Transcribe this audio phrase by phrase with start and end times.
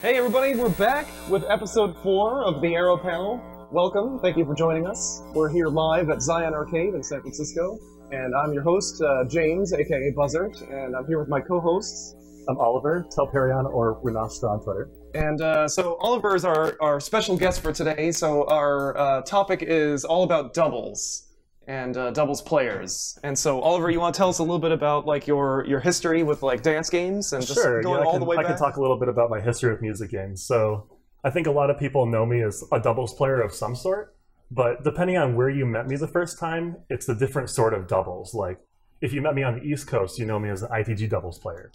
[0.00, 3.38] Hey everybody, we're back with episode 4 of the Arrow Panel.
[3.70, 5.22] Welcome, thank you for joining us.
[5.34, 7.78] We're here live at Zion Arcade in San Francisco,
[8.10, 12.14] and I'm your host, uh, James, aka Buzzard, and I'm here with my co-hosts.
[12.48, 14.88] I'm Oliver, Telperion or Runastra on Twitter.
[15.12, 19.60] And uh, so Oliver is our, our special guest for today, so our uh, topic
[19.60, 21.29] is all about doubles
[21.70, 23.16] and uh, doubles players.
[23.22, 25.78] And so Oliver, you want to tell us a little bit about like your, your
[25.78, 28.36] history with like dance games and just Sure, going yeah, I all can, the way
[28.36, 28.48] I back?
[28.48, 30.42] can talk a little bit about my history with music games.
[30.42, 30.88] So
[31.22, 34.16] I think a lot of people know me as a doubles player of some sort,
[34.50, 37.86] but depending on where you met me the first time, it's a different sort of
[37.86, 38.34] doubles.
[38.34, 38.58] Like
[39.00, 41.38] if you met me on the East Coast, you know me as an ITG doubles
[41.38, 41.70] player.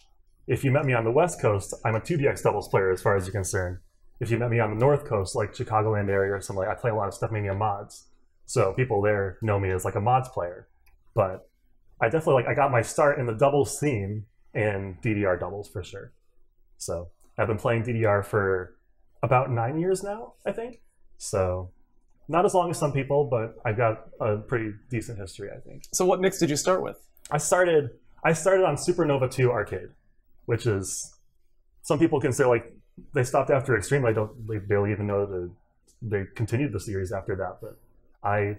[0.45, 3.15] If you met me on the West Coast, I'm a 2DX doubles player as far
[3.15, 3.77] as you're concerned.
[4.19, 6.79] If you met me on the North Coast, like Chicagoland area or something, like I
[6.79, 8.07] play a lot of stuff mainly on mods.
[8.45, 10.67] So people there know me as like a mods player.
[11.13, 11.49] But
[12.01, 15.83] I definitely like I got my start in the doubles scene in DDR doubles for
[15.83, 16.11] sure.
[16.77, 18.75] So I've been playing DDR for
[19.23, 20.81] about nine years now, I think.
[21.17, 21.71] So
[22.27, 25.83] not as long as some people, but I've got a pretty decent history, I think.
[25.93, 26.97] So what mix did you start with?
[27.31, 27.91] I started
[28.23, 29.89] I started on Supernova 2 arcade,
[30.45, 31.13] which is
[31.81, 32.73] some people consider like
[33.13, 34.05] they stopped after Extreme.
[34.05, 35.51] I don't they barely even know that
[36.01, 37.57] they continued the series after that.
[37.61, 37.77] But
[38.25, 38.57] I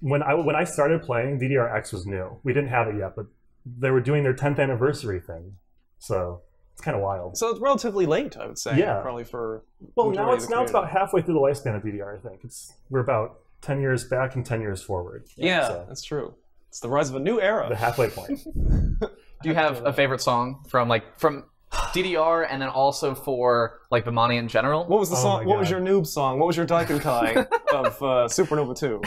[0.00, 2.38] when I when I started playing, DDRX was new.
[2.44, 3.26] We didn't have it yet, but
[3.66, 5.56] they were doing their 10th anniversary thing,
[5.98, 6.40] so
[6.72, 7.36] it's kind of wild.
[7.36, 8.78] So it's relatively late, I would say.
[8.78, 9.00] Yeah.
[9.00, 9.64] Probably for.
[9.96, 12.18] Well, now it's now it's about halfway through the lifespan of DDR.
[12.18, 15.24] I think it's we're about 10 years back and 10 years forward.
[15.36, 16.34] Yeah, So, that's true.
[16.68, 17.66] It's the rise of a new era.
[17.68, 18.40] the halfway point.
[19.42, 24.04] Do you have a favorite song from like from DDR and then also for like
[24.04, 24.84] Bemani in general?
[24.86, 25.46] What was the Oh song?
[25.46, 26.38] What was your noob song?
[26.38, 27.36] What was your Daikenkai
[27.72, 29.02] of uh, Supernova 2?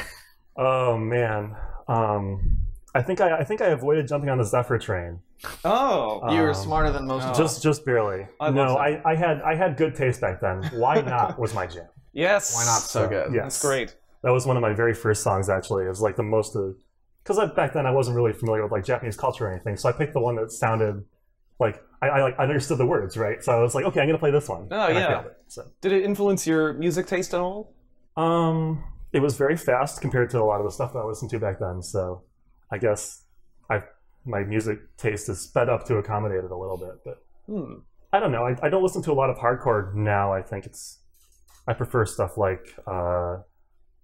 [0.58, 1.56] Oh man,
[1.88, 2.58] um,
[2.94, 5.20] I think I, I think I avoided jumping on the Zephyr train.
[5.66, 7.26] Oh, you were Um, smarter than most.
[7.26, 7.32] oh.
[7.32, 7.38] of.
[7.38, 8.28] Just just barely.
[8.40, 8.76] I no.
[8.78, 10.64] I, I had I had good taste back then.
[10.74, 11.88] Why not was my jam.
[12.14, 12.54] yes.
[12.56, 13.34] Why not so good?
[13.34, 13.44] Yes.
[13.44, 13.96] That's great.
[14.24, 15.86] That was one of my very first songs actually.
[15.86, 16.76] It was like the most of
[17.24, 19.94] because back then I wasn't really familiar with like Japanese culture or anything, so I
[19.94, 21.04] picked the one that sounded
[21.62, 23.42] like I, I like understood the words right.
[23.44, 24.68] So I was like, okay, I'm gonna play this one.
[24.72, 25.22] Oh, And yeah.
[25.22, 27.74] it, so Did it influence your music taste at all?
[28.18, 28.84] um,
[29.14, 31.40] it was very fast compared to a lot of the stuff that I listened to
[31.40, 31.82] back then.
[31.82, 32.24] So
[32.72, 33.24] I guess
[33.70, 33.84] I
[34.26, 37.18] my music taste is sped up to accommodate it a little bit, but.
[37.48, 37.74] Hmm.
[38.14, 38.46] I don't know.
[38.46, 40.34] I, I don't listen to a lot of hardcore now.
[40.34, 41.00] I think it's
[41.68, 43.38] I prefer stuff like uh,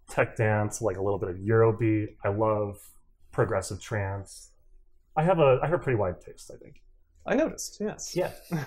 [0.10, 2.16] tech dance, like a little bit of Eurobeat.
[2.24, 2.78] I love
[3.34, 4.52] progressive trance.
[5.18, 6.52] I have a I have a pretty wide taste.
[6.54, 6.82] I think.
[7.28, 7.78] I noticed.
[7.80, 8.16] Yes.
[8.16, 8.32] Yeah.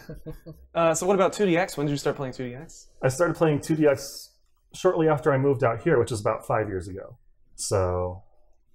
[0.72, 1.76] Uh, so what about 2DX?
[1.76, 2.87] When did you start playing 2DX?
[3.03, 4.28] I started playing 2DX
[4.72, 7.19] shortly after I moved out here, which is about five years ago.
[7.56, 8.22] So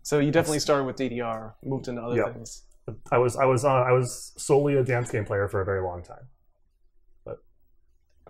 [0.01, 2.33] So you definitely started with DDR, moved into other Yep.
[2.33, 2.63] things.
[3.13, 5.81] I was I was uh, I was solely a dance game player for a very
[5.81, 6.27] long time.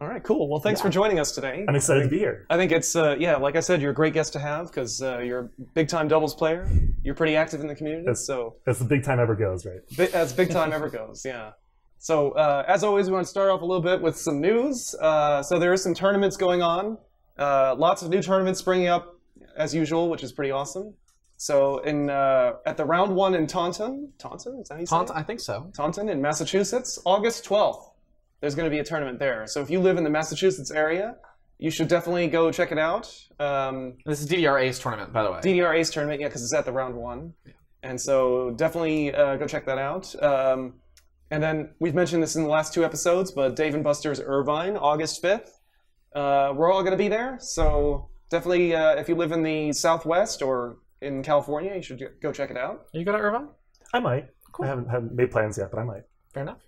[0.02, 0.50] All right, cool.
[0.50, 1.64] Well, thanks for joining us today.
[1.70, 2.46] I'm excited to be here.
[2.50, 5.02] I think it's uh, yeah, like I said, you're a great guest to have because
[5.02, 6.70] uh, you're a big time doubles player.
[7.02, 8.26] You're pretty active in the community, Yes.
[8.28, 9.80] so As the big time ever goes, right?
[9.98, 11.24] bi- as big time ever goes.
[11.24, 11.52] Yeah.
[11.98, 14.94] So uh, as always, we want to start off a little bit with some news.
[15.02, 16.98] Uh, so there is some tournaments going on.
[17.38, 19.16] Uh, lots of new tournaments springing up
[19.56, 20.94] as usual, which is pretty awesome.
[21.38, 25.02] So in uh, at the round one in Taunton, Taunton is that how you say
[25.04, 25.12] it?
[25.16, 25.72] I think so.
[25.74, 27.92] Taunton in Massachusetts, August 12th.
[28.42, 29.48] There's going to be a tournament there.
[29.48, 31.16] So if you live in the Massachusetts area,
[31.58, 33.14] you should definitely go check it out.
[33.40, 35.40] Um, This is DDR Ace tournament, by the way.
[35.40, 37.34] DDR Ace tournament, yeah, because it's at the round one.
[37.82, 40.14] And so definitely uh, go check that out.
[40.22, 40.74] Um,
[41.32, 44.76] and then we've mentioned this in the last two episodes, but Dave and Buster's Irvine,
[44.78, 45.50] August 5th.
[46.14, 47.38] Uh, we're all going to be there.
[47.40, 52.32] So definitely, uh, if you live in the Southwest or in California, you should go
[52.32, 52.86] check it out.
[52.94, 53.50] Are you going to Irvine?
[53.94, 54.28] I might.
[54.52, 54.66] Cool.
[54.66, 56.04] I haven't, haven't made plans yet, but I might.
[56.34, 56.60] Fair enough.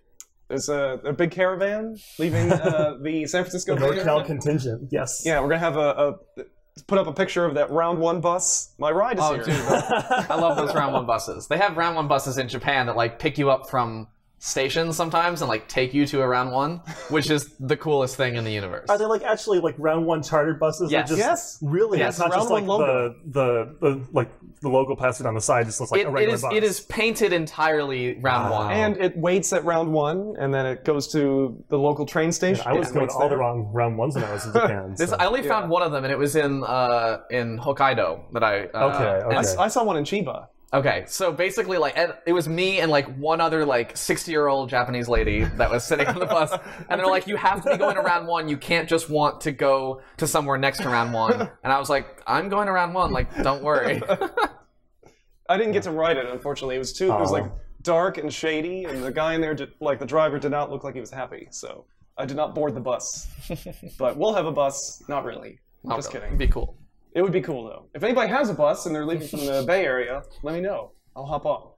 [0.47, 4.89] There's a, a big caravan leaving uh, the San Francisco The Bay NorCal contingent.
[4.91, 5.23] Yes.
[5.25, 6.43] Yeah, we're gonna have a, a
[6.87, 8.73] put up a picture of that round one bus.
[8.77, 9.43] My ride is Oh, here.
[9.43, 11.47] dude, I love those round one buses.
[11.47, 14.07] They have round one buses in Japan that like pick you up from
[14.39, 16.77] stations sometimes and like take you to a round one,
[17.09, 18.87] which is the coolest thing in the universe.
[18.89, 20.91] Are they like actually like round one chartered buses?
[20.91, 21.09] Yes.
[21.09, 21.59] just, Yes.
[21.61, 21.97] Really?
[21.99, 23.15] Yes, It's not round just like one logo.
[23.25, 24.29] the, the the like
[24.61, 26.53] the logo plastered on the side just looks like It- a regular is bus.
[26.53, 28.59] it is painted entirely round Wow.
[28.67, 28.71] one.
[28.71, 32.63] And it waits at round one, and then it goes to the local train station.
[32.67, 34.95] I was and going waits all the wrong round ones when I was in Japan.
[34.97, 35.15] This, so.
[35.19, 38.65] I only found one of them, and it was in uh, in Hokkaido that I.
[38.67, 39.25] Uh, Okay, okay.
[39.25, 40.47] I, and- s- I saw one in Chiba.
[40.73, 45.45] Okay, so basically, like, it was me and like one other like sixty-year-old Japanese lady
[45.45, 46.51] that was sitting on the bus,
[46.89, 48.49] and they're like, "You have to be going to round one.
[48.49, 51.89] You can't just want to go to somewhere next to round one." And I was
[51.89, 53.11] like, "I'm going to round one.
[53.13, 54.01] Like, don't worry."
[55.49, 56.75] I didn't get to ride it, unfortunately.
[56.75, 57.05] It was too.
[57.05, 57.35] It was Oh.
[57.35, 60.69] like dark and shady, and the guy in there, did, like the driver, did not
[60.69, 61.47] look like he was happy.
[61.51, 61.85] So
[62.17, 63.27] I did not board the bus,
[63.97, 65.01] but we'll have a bus.
[65.07, 65.59] Not really.
[65.85, 66.19] Not Just really.
[66.25, 66.35] kidding.
[66.35, 66.75] It'd be cool.
[67.17, 67.87] It would be cool though.
[67.95, 70.91] If anybody has a bus and they're leaving from the Bay Area, let me know.
[71.15, 71.71] I'll hop on.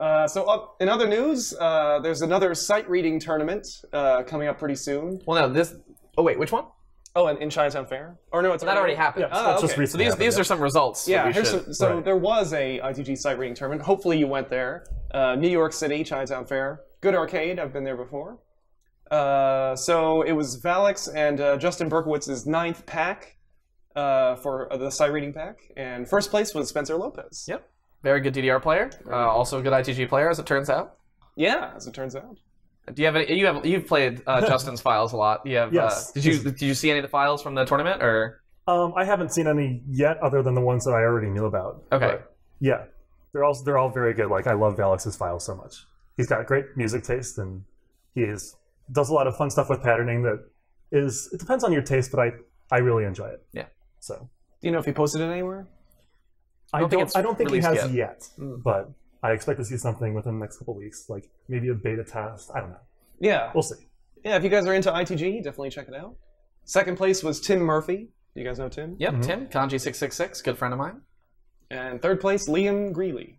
[0.00, 4.58] Uh, so, up, in other news, uh, there's another sight reading tournament uh, coming up
[4.58, 5.20] pretty soon.
[5.26, 5.74] Well, no, this.
[6.16, 6.64] Oh wait, which one?
[7.14, 8.16] Oh, and in Chinatown Fair?
[8.32, 9.26] Or no, it's That already happened.
[9.28, 9.80] Yeah, so Oh, that's just okay.
[9.80, 10.40] recently So these happened, these yeah.
[10.40, 11.04] are some results.
[11.04, 12.04] that Yeah, we here's should- some- so Right.
[12.04, 13.82] there was a ITG sight reading tournament.
[13.82, 14.86] Hopefully you went there.
[15.12, 16.80] Uh, New York City, Chinatown Fair.
[17.02, 17.58] Good arcade.
[17.58, 18.38] I've been there before.
[19.10, 23.36] Uh, so it was Valex and uh, Justin Berkowitz's ninth pack
[23.96, 27.46] uh, for uh, the sight reading pack, and first place was Spencer Lopez.
[27.48, 27.68] Yep.
[28.02, 28.90] Very good DDR player.
[29.06, 30.96] Uh, also a good ITG player, as it turns out.
[31.36, 32.38] Yeah, as it turns out.
[32.94, 33.38] Do you have any?
[33.38, 35.46] You have you've played uh, Justin's files a lot.
[35.46, 35.72] You have.
[35.72, 36.10] Yes.
[36.10, 38.42] Uh, did you did you see any of the files from the tournament or?
[38.66, 41.82] Um, I haven't seen any yet, other than the ones that I already knew about.
[41.90, 42.06] Okay.
[42.06, 42.84] But, yeah,
[43.32, 44.28] they're all they're all very good.
[44.28, 45.84] Like I love Alex's files so much.
[46.16, 47.64] He's got great music taste, and
[48.14, 48.56] he is
[48.92, 50.22] does a lot of fun stuff with patterning.
[50.22, 50.44] That
[50.92, 52.30] is, it depends on your taste, but I
[52.70, 53.44] I really enjoy it.
[53.52, 53.66] Yeah.
[54.00, 54.28] So
[54.60, 55.68] Do you know if he posted it anywhere?
[56.72, 58.62] I don't don't think it's I don't think he has yet, Mm.
[58.62, 58.90] but
[59.22, 62.50] I expect to see something within the next couple weeks, like maybe a beta test.
[62.54, 62.80] I don't know.
[63.18, 63.50] Yeah.
[63.54, 63.86] We'll see.
[64.24, 66.14] Yeah, if you guys are into ITG, definitely check it out.
[66.64, 68.08] Second place was Tim Murphy.
[68.34, 68.96] You guys know Tim?
[68.98, 69.14] Yep.
[69.14, 69.22] Mhm.
[69.22, 71.00] Tim Kanji six six six, good friend of mine.
[71.70, 73.38] And third place, Liam Greeley.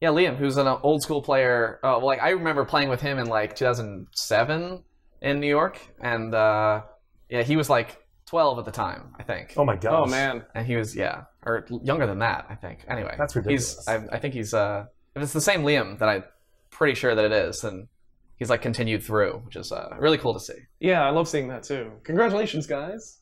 [0.00, 1.78] Yeah, Liam, who's an old school player.
[1.84, 4.82] Uh, well, like I remember playing with him in like 2007
[5.20, 6.82] in New York, and uh,
[7.28, 7.98] yeah, he was like
[8.30, 9.54] 12 at the time, I think.
[9.56, 9.92] Oh my gosh.
[9.92, 10.44] Oh, man.
[10.54, 12.84] and he was yeah, or younger than that, I think.
[12.86, 13.76] Anyway, That's ridiculous.
[13.76, 14.84] He's I, I think he's uh,
[15.16, 16.22] if it's the same Liam that I'm
[16.70, 17.88] pretty sure that it is, then
[18.36, 20.54] he's like continued through, which is uh, really cool to see.
[20.78, 21.90] Yeah, I love seeing that too.
[22.04, 23.18] Congratulations, guys.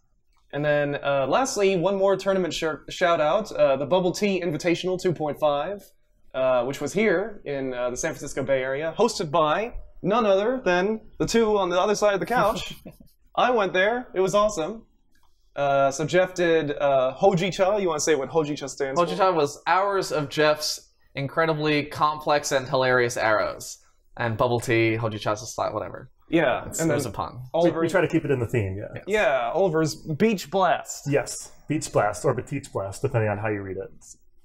[0.52, 5.02] And then uh, lastly, one more tournament sh- shout out uh, the Bubble Tea Invitational
[5.02, 5.82] 2.5,
[6.34, 9.72] uh, which was here in uh, the San Francisco Bay Area, hosted by
[10.02, 12.74] none other than the two on the other side of the couch.
[13.34, 14.82] I went there, it was awesome.
[15.58, 17.80] Uh, so Jeff did uh, Hojicha.
[17.82, 19.06] You want to say what Hojicha stands for?
[19.06, 23.78] Hojicha was hours of Jeff's incredibly complex and hilarious arrows,
[24.16, 26.10] and bubble tea, Hojicha's style, whatever.
[26.30, 27.36] Yeah, It's, and there's a pun.
[27.36, 27.80] We, Oliver.
[27.80, 28.76] we try to keep it in the theme.
[28.76, 29.02] Yeah.
[29.06, 31.10] yeah, Oliver's Beach Blast.
[31.10, 31.50] Yes.
[31.68, 33.90] Beach blast or Beach blast, depending on how you read it.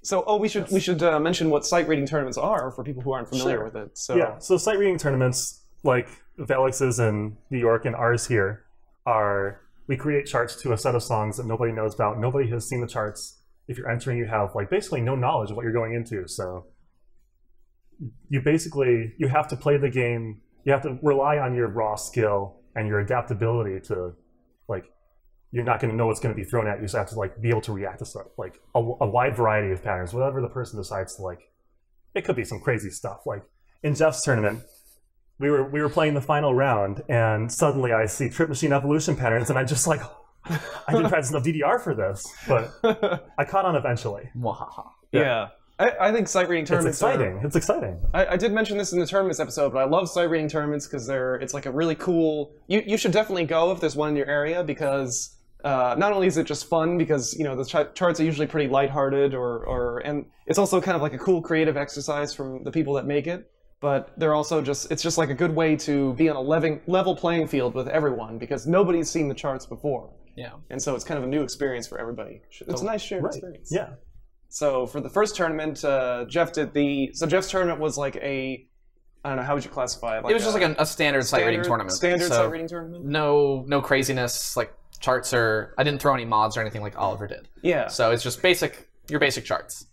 [0.02, 3.02] So, oh, we should we should uh, mention what sight reading tournaments are for people
[3.02, 3.64] who aren't familiar Sure.
[3.64, 3.96] with it.
[3.96, 4.38] So, Yeah.
[4.38, 6.08] So sight reading tournaments like
[6.38, 8.64] Valex's in New York and ours here
[9.06, 12.18] are we create charts to a set of songs that nobody knows about.
[12.18, 13.40] Nobody has seen the charts.
[13.68, 16.26] If you're entering, you have like basically no knowledge of what you're going into.
[16.28, 16.66] So
[18.28, 20.40] you basically you have to play the game.
[20.64, 24.14] You have to rely on your raw skill and your adaptability to
[24.68, 24.84] like
[25.52, 26.88] you're not going to know what's going to be thrown at you.
[26.88, 29.36] So you have to like be able to react to stuff like a, a wide
[29.36, 30.12] variety of patterns.
[30.12, 31.40] Whatever the person decides to like,
[32.14, 33.20] it could be some crazy stuff.
[33.26, 33.42] Like
[33.82, 34.64] in Jeff's tournament,
[35.38, 39.16] we were we were playing the final round, and suddenly I see Trip Machine Evolution
[39.16, 40.00] patterns, and I'm just like,
[40.46, 40.58] I
[40.92, 42.70] didn't practice enough DDR for this, but
[43.38, 44.30] I caught on eventually.
[44.36, 44.90] Mwahaha.
[45.12, 45.48] yeah.
[45.76, 47.40] I, I think sight reading It's tournaments are- exciting.
[47.42, 48.00] It's exciting.
[48.14, 50.86] I, I did mention this in the tournaments episode, but I love sight reading tournaments
[50.86, 52.52] because they're it's like a really cool.
[52.68, 56.28] You you should definitely go if there's one in your area because uh, not only
[56.28, 59.64] is it just fun because you know the ch- charts are usually pretty lighthearted or
[59.66, 63.04] or and it's also kind of like a cool creative exercise from the people that
[63.06, 63.50] make it.
[63.84, 66.80] But they're also just it's just like a good way to be on a level
[66.86, 70.52] level playing field with everyone because nobody's seen the charts before, Yeah.
[70.70, 72.40] and so it's kind of a new experience for everybody.
[72.66, 73.34] It's a nice shared Right.
[73.34, 73.68] experience.
[73.70, 73.90] Yeah.
[74.48, 77.10] So for the first tournament, uh, Jeff did the.
[77.12, 78.66] So Jeff's tournament was like a.
[79.22, 80.24] I don't know how would you classify it.
[80.30, 81.92] it was just like a, a standard sight reading tournament.
[81.92, 83.04] Standard so sight reading tournament.
[83.04, 87.26] No, no craziness like charts or I didn't throw any mods or anything like Oliver
[87.26, 87.48] did.
[87.62, 87.88] Yeah.
[87.88, 89.86] So it's just basic, your basic charts.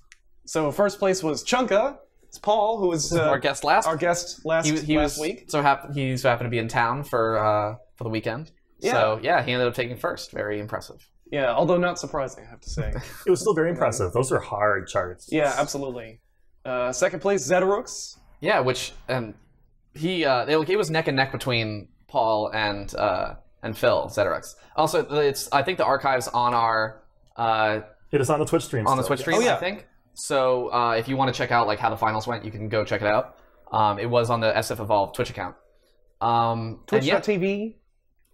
[0.45, 1.97] So first place was Chunka.
[2.31, 5.19] It's Paul, who was uh, our guest last, our guest last he, he last was
[5.19, 5.45] week.
[5.49, 8.51] so happen he so happened to be in town for uh, for the weekend.
[8.79, 10.31] So yeah, he ended up taking first.
[10.31, 11.05] Very impressive.
[11.29, 12.93] Yeah, although not surprising, I have to say.
[13.25, 14.13] It was still very impressive.
[14.13, 15.27] Those are hard charts.
[15.29, 16.21] yeah, absolutely.
[16.63, 18.17] Uh, second place, Zetarux.
[18.39, 19.33] Yeah, which um,
[19.93, 24.55] he uh, it, it was neck and neck between Paul and uh, and Phil Zetarux.
[24.77, 27.03] Also, it's I think the archives on our
[27.35, 28.87] uh, It is on the Twitch stream.
[28.87, 29.37] on the Twitch stream.
[29.37, 29.55] Oh, yeah.
[29.55, 30.71] I think so.
[30.71, 32.83] Uh, if you want to check out like how the finals went, you can go
[32.83, 33.37] check it out.
[33.71, 35.55] Um, it was on the SF Evolve Twitch account.
[36.19, 37.75] Um, and yeah, Twitch.tv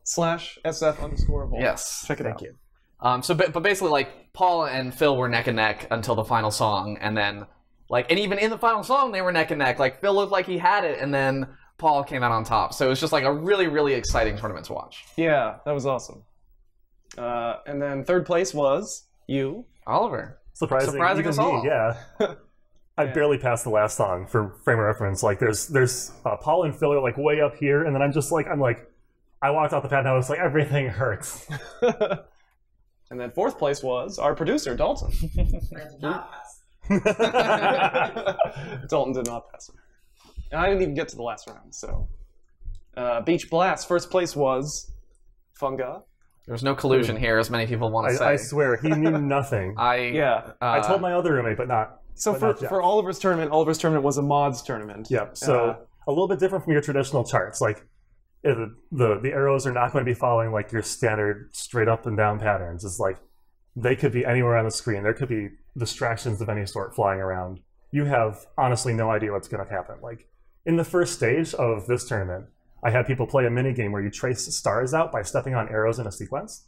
[0.03, 1.61] slash SF underscore evolve.
[1.61, 2.41] yes, Check it thank out.
[2.41, 2.55] you.
[2.99, 6.23] Um, so, but, but basically, like Paul and Phil were neck and neck until the
[6.23, 7.45] final song, and then
[7.89, 9.77] like, and even in the final song, they were neck and neck.
[9.79, 12.73] Like Phil looked like he had it, and then Paul came out on top.
[12.73, 15.05] So it was just like a really, really exciting tournament to watch.
[15.15, 16.23] Yeah, that was awesome.
[17.17, 19.65] Uh, and then third place was you.
[19.85, 21.65] Oliver, surprising, Surprising us me, all.
[21.65, 21.97] Yeah.
[22.99, 23.13] I Yeah.
[23.13, 25.21] barely passed the last song for frame of reference.
[25.23, 28.11] Like there's there's uh, Paul and Phil are like way up here, and then I'm
[28.11, 28.89] just like I'm like
[29.41, 31.47] I walked off the pad and I was like, everything hurts.
[31.81, 35.11] and then fourth place was our producer, Dalton.
[38.89, 39.69] Dalton did not pass.
[40.51, 42.07] And I didn't even get to the last round, so.
[42.95, 44.91] Uh, Beach Blast, first place was
[45.59, 46.01] Funga.
[46.47, 48.25] There's no collusion here, as many people want to say.
[48.25, 49.75] I, I swear, he knew nothing.
[49.77, 50.51] I Yeah.
[50.61, 51.99] I uh, told my other roommate, but not.
[52.15, 55.07] So But for, not for Oliver's tournament, Oliver's tournament was a mods tournament.
[55.09, 55.27] Yeah.
[55.33, 55.75] So Uh,
[56.07, 57.59] a little bit different from your traditional charts.
[57.59, 57.85] Like
[58.45, 61.89] uh, the, the the arrows are not going to be following like your standard straight
[61.89, 62.85] up and down patterns.
[62.85, 63.17] It's like
[63.75, 65.03] they could be anywhere on the screen.
[65.03, 67.59] There could be distractions of any sort flying around.
[67.91, 69.97] You have honestly no idea what's going to happen.
[70.01, 70.27] Like
[70.65, 72.45] in the first stage of this tournament,
[72.83, 75.67] I had people play a mini game where you trace stars out by stepping on
[75.69, 76.67] arrows in a sequence.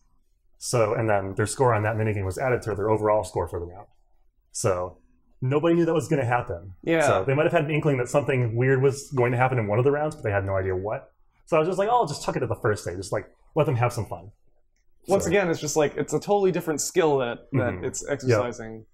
[0.58, 3.48] So and then their score on that mini game was added to their overall score
[3.48, 3.88] for the round.
[4.52, 4.98] So
[5.42, 6.74] nobody knew that was going to happen.
[6.84, 7.06] Yeah.
[7.08, 9.68] So they might have had an inkling that something weird was going to happen in
[9.68, 11.12] one of the rounds, but they had no idea what.
[11.46, 12.96] So I was just like, oh, I'll just chuck it at the first day.
[12.96, 14.32] Just like let them have some fun.
[15.08, 17.86] Once So, again, it's just like it's a totally different skill that, that Mhm.
[17.86, 18.86] it's exercising.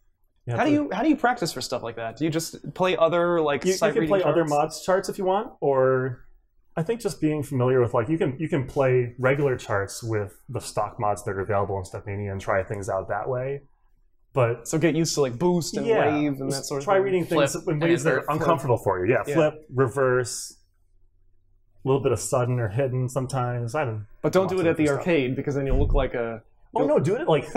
[0.48, 2.18] have How do you how do you practice for stuff like that?
[2.18, 5.26] Do you just play other like You, you can play other mods charts if you
[5.26, 6.25] want, or
[6.78, 10.40] I think just being familiar with like you can you can play regular charts with
[10.50, 13.62] the stock mods that are available in Stepmania and try things out that way.
[14.34, 16.86] But So get used to like boost and yeah, wave and that sort of thing.
[16.86, 17.04] try thing.
[17.04, 18.42] reading things Flip in ways that are flip.
[18.42, 19.14] uncomfortable for you.
[19.14, 19.34] Yeah, Yeah.
[19.36, 20.58] flip, reverse,
[21.84, 23.76] a little bit of sudden or hidden sometimes.
[23.76, 24.06] I don't.
[24.22, 24.98] But don't do it at the stuff.
[25.00, 26.42] arcade because then you'll look like a.
[26.76, 27.48] Oh no, do it like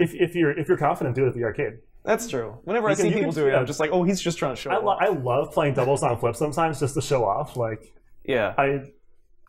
[0.00, 1.74] if, if you're if you're confident, do it at the arcade.
[2.04, 2.56] That's true.
[2.64, 3.58] Whenever I can- see people can- do it, yeah.
[3.58, 4.98] I'm just like, oh, he's just trying to show I, off.
[5.02, 7.58] I love playing doubles on flip sometimes just to show off.
[7.58, 7.92] Like
[8.30, 8.54] yeah.
[8.56, 8.80] I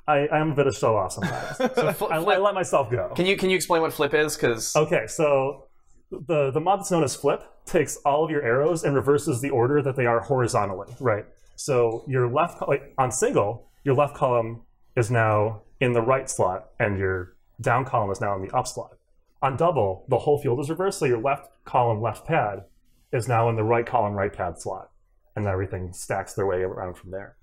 [0.07, 1.57] I I'm a bit of show off sometimes.
[1.75, 3.11] so I, I let myself go.
[3.15, 4.35] can you can you explain what flip is?
[4.35, 5.67] Because Okay, so
[6.11, 9.49] the the mod that's known as flip takes all of your arrows and reverses the
[9.49, 10.93] order that they are horizontally.
[10.99, 11.25] Right.
[11.55, 14.63] So your left like on single, your left column
[14.95, 18.67] is now in the right slot, and your down column is now in the up
[18.67, 18.97] slot.
[19.41, 22.65] On double, the whole field is reversed, so your left column, left pad,
[23.11, 24.91] is now in the right column, right pad slot,
[25.35, 27.37] and everything stacks their way around from there.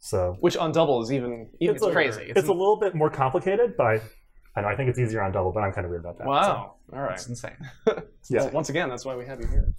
[0.00, 2.32] So Which on double is even even It's a- crazy.
[2.36, 4.00] it's a little bit more complicated, but I,
[4.56, 6.24] I know I think it's easier on double, but I'm kind of weird about that.
[6.24, 6.30] so.
[6.30, 6.74] Wow.
[6.92, 7.12] All right.
[7.14, 7.56] it's insane.
[8.30, 8.42] Yeah.
[8.42, 9.72] Well, once again, that's why we have you here.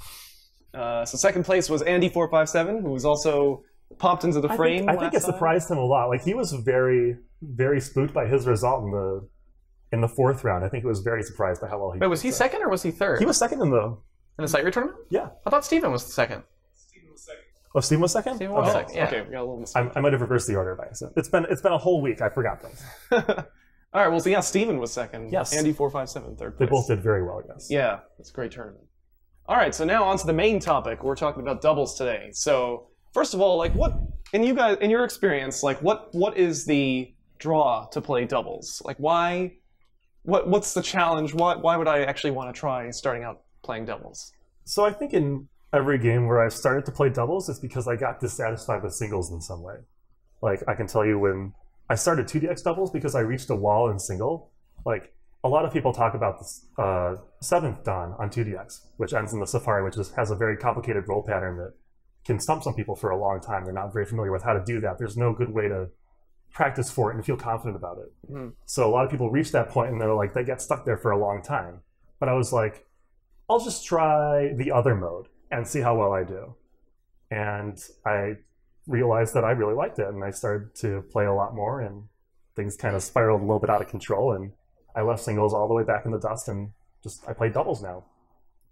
[0.73, 3.63] Uh, so second place was Andy four five seven, who was also
[3.97, 4.79] popped into the I frame.
[4.85, 5.31] think, I think it time.
[5.33, 6.07] surprised him a lot.
[6.09, 9.27] Like he was very, very spooked by his result in the
[9.91, 10.63] in the fourth round.
[10.65, 11.99] I think he was very surprised by how well he.
[11.99, 12.37] Wait, was he so.
[12.37, 13.97] second or was he third He was second in the.
[14.37, 14.99] in the sight read tournament?
[15.09, 15.29] Yeah.
[15.45, 16.43] I thought Steven was the second.
[17.75, 18.35] Oh, Steven was second.
[18.35, 18.77] Steven was Okay.
[18.77, 18.81] Oh.
[18.81, 18.95] second.
[18.95, 19.07] Yeah.
[19.07, 19.87] Okay, we got a little mistake.
[19.95, 21.13] I, I might have reversed the order by accident.
[21.17, 22.21] It's been it's been a whole week.
[22.21, 22.83] I forgot things.
[23.11, 24.07] All right.
[24.07, 25.31] Well, so yeah, Steven was second.
[25.31, 25.55] Yes.
[25.55, 27.41] Andy four five seven third They both did very well.
[27.47, 27.67] Yes.
[27.69, 28.85] Yeah, it's a great tournament.
[29.47, 31.03] All right, so now on to the main topic.
[31.03, 32.29] We're talking about doubles today.
[32.33, 33.93] So first of all, like what
[34.33, 38.81] in you guys in your experience, like what what is the draw to play doubles?
[38.85, 39.53] Like why
[40.23, 41.33] what what's the challenge?
[41.33, 44.33] Why why would I actually want to try starting out playing doubles?
[44.65, 47.95] So I think in every game where I've started to play doubles, it's because I
[47.95, 49.75] got dissatisfied with singles in some way.
[50.41, 51.53] Like I can tell you when
[51.89, 54.51] I started 2DX doubles because I reached a wall in single.
[54.85, 59.33] Like a lot of people talk about the uh, seventh dan on 2DX, which ends
[59.33, 61.73] in the Safari, which is, has a very complicated roll pattern that
[62.25, 63.63] can stump some people for a long time.
[63.63, 64.97] They're not very familiar with how to do that.
[64.97, 65.89] There's no good way to
[66.51, 68.31] practice for it and feel confident about it.
[68.31, 68.53] Mhm.
[68.65, 70.97] So a lot of people reach that point and they're like they get stuck there
[70.97, 71.81] for a long time.
[72.19, 72.85] But I was like,
[73.49, 76.55] I'll just try the other mode and see how well I do.
[77.31, 78.35] And I
[78.87, 82.03] realized that I really liked it, and I started to play a lot more, and
[82.55, 84.33] things kind of spiraled a little bit out of control.
[84.33, 84.51] And
[84.95, 86.71] I left singles all the way back in the dust, and
[87.03, 88.03] just I play doubles now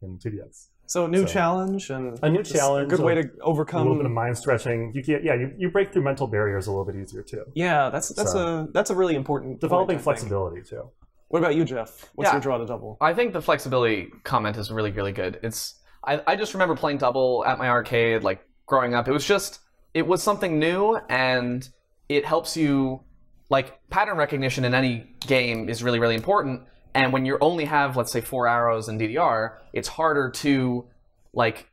[0.01, 0.67] in 2DX.
[0.88, 3.84] So a new So- challenge and A new challenge, A good way to overcome A
[3.84, 4.91] little bit of mind stretching.
[4.96, 7.43] You get yeah, you, you break through mental barriers a little bit easier too.
[7.55, 9.53] Yeah, that's that's So- a that's a really important.
[9.53, 10.03] point, Developing I think.
[10.05, 10.89] flexibility too.
[11.27, 12.10] What about you, Jeff?
[12.15, 12.36] What's Yeah.
[12.36, 12.98] your draw to double?
[13.01, 15.39] I think the flexibility comment is really, really good.
[15.43, 15.75] It's
[16.08, 19.08] I, I just remember playing double at my arcade, like growing up.
[19.08, 19.60] It was just
[19.94, 21.68] it was something new and
[22.10, 23.02] it helps you
[23.50, 26.64] like pattern recognition in any game is really, really important.
[26.94, 30.88] And when you only have, let's say, four arrows in DDR, it's harder to
[31.34, 31.70] like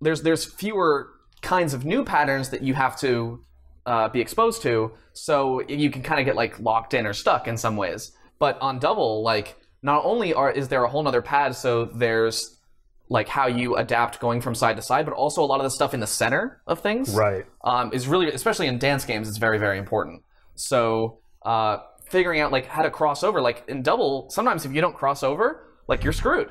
[0.00, 1.10] there's there's fewer
[1.42, 3.44] kinds of new patterns that you have to
[3.86, 7.48] uh, be exposed to, so you can kind of get like locked in or stuck
[7.48, 8.12] in some ways.
[8.38, 12.58] But on double, like not only are is there a whole nother pad, so there's
[13.08, 15.70] like how you adapt going from side to side, but also a lot of the
[15.70, 17.44] stuff in the center of things Right.
[17.62, 20.22] um, is really, especially in dance games, it's very, very important.
[20.54, 24.80] So uh, figuring out like how to cross over, like in double, sometimes if you
[24.80, 26.48] don't cross over, like you're screwed.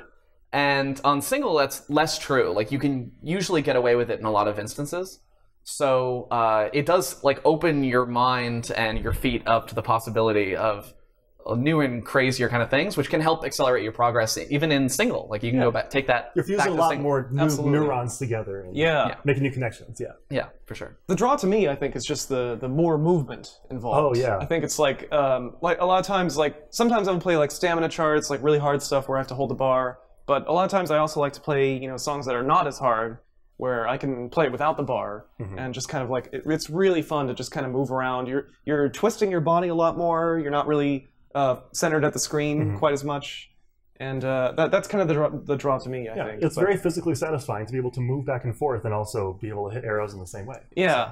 [0.51, 2.53] And on single, that's less true.
[2.53, 5.19] Like you can usually get away with it in a lot of instances.
[5.63, 10.55] So uh, it does like open your mind and your feet up to the possibility
[10.55, 10.93] of
[11.57, 15.27] new and crazier kind of things, which can help accelerate your progress even in single.
[15.29, 15.65] Like you can Yeah.
[15.65, 16.31] go back, take that.
[16.35, 19.07] You're back fusing a lot sing- more new neurons together and Yeah.
[19.09, 19.15] Yeah.
[19.25, 19.99] making new connections.
[19.99, 20.13] Yeah.
[20.29, 20.97] Yeah, for sure.
[21.07, 24.17] The draw to me, I think, is just the the more movement involved.
[24.17, 24.37] Oh, yeah.
[24.37, 27.37] I think it's like um, like a lot of times, like sometimes I would play
[27.37, 29.99] like stamina charts, like really hard stuff where I have to hold the bar.
[30.25, 32.43] But a lot of times I also like to play you know songs that are
[32.43, 33.17] not as hard,
[33.57, 35.55] where I can play it without the bar Mhm.
[35.57, 38.27] and just kind of like it, it's really fun to just kind of move around.
[38.27, 40.39] You're you're twisting your body a lot more.
[40.41, 42.79] You're not really uh, centered at the screen Mhm.
[42.79, 43.49] quite as much.
[43.99, 46.43] And uh, that, that's kind of the draw, the draw to me, I Yeah, think.
[46.43, 49.33] it's But- very physically satisfying to be able to move back and forth and also
[49.41, 50.59] be able to hit arrows in the same way.
[50.75, 51.11] yeah.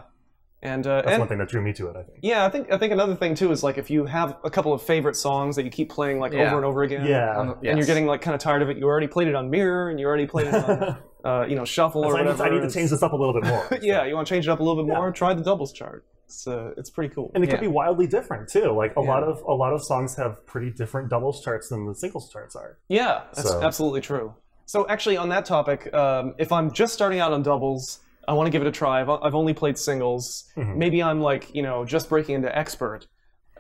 [0.63, 2.19] And uh, That's and, one thing that drew me to it, I think.
[2.21, 4.73] Yeah, I think I think another thing too is like if you have a couple
[4.73, 6.45] of favorite songs that you keep playing like Yeah.
[6.49, 7.35] over and over again, Yeah.
[7.35, 8.77] Um, and you're getting like kind of tired of it.
[8.77, 11.65] You already played it on Mirror, and you already played it on uh, you know
[11.65, 12.43] Shuffle or I, need, whatever.
[12.43, 13.65] I need to change this up a little bit more.
[13.81, 14.99] yeah, you want to change it up a little bit Yeah.
[14.99, 15.11] more?
[15.11, 16.05] Try the doubles chart.
[16.31, 17.29] It's uh, it's pretty cool.
[17.35, 18.71] and it could be wildly different too.
[18.71, 19.07] Like a Yeah.
[19.13, 22.55] lot of a lot of songs have pretty different doubles charts than the singles charts
[22.55, 22.77] are.
[22.87, 24.33] Yeah, that's So- absolutely true.
[24.65, 28.47] So actually, on that topic, um, if I'm just starting out on doubles, I want
[28.47, 29.01] to give it a try.
[29.01, 30.45] I've, I've only played singles.
[30.55, 30.77] Mhm.
[30.77, 33.07] Maybe I'm like you know just breaking into expert.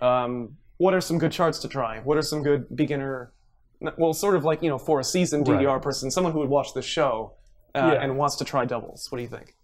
[0.01, 1.99] Um, what are some good charts to try?
[1.99, 3.33] What are some good beginner?
[3.97, 5.59] Well, sort of like you know for a seasoned Right.
[5.59, 7.33] DDR person, someone who would watch this show
[7.75, 8.03] uh, Yeah.
[8.03, 9.07] and wants to try doubles.
[9.11, 9.55] What do you think?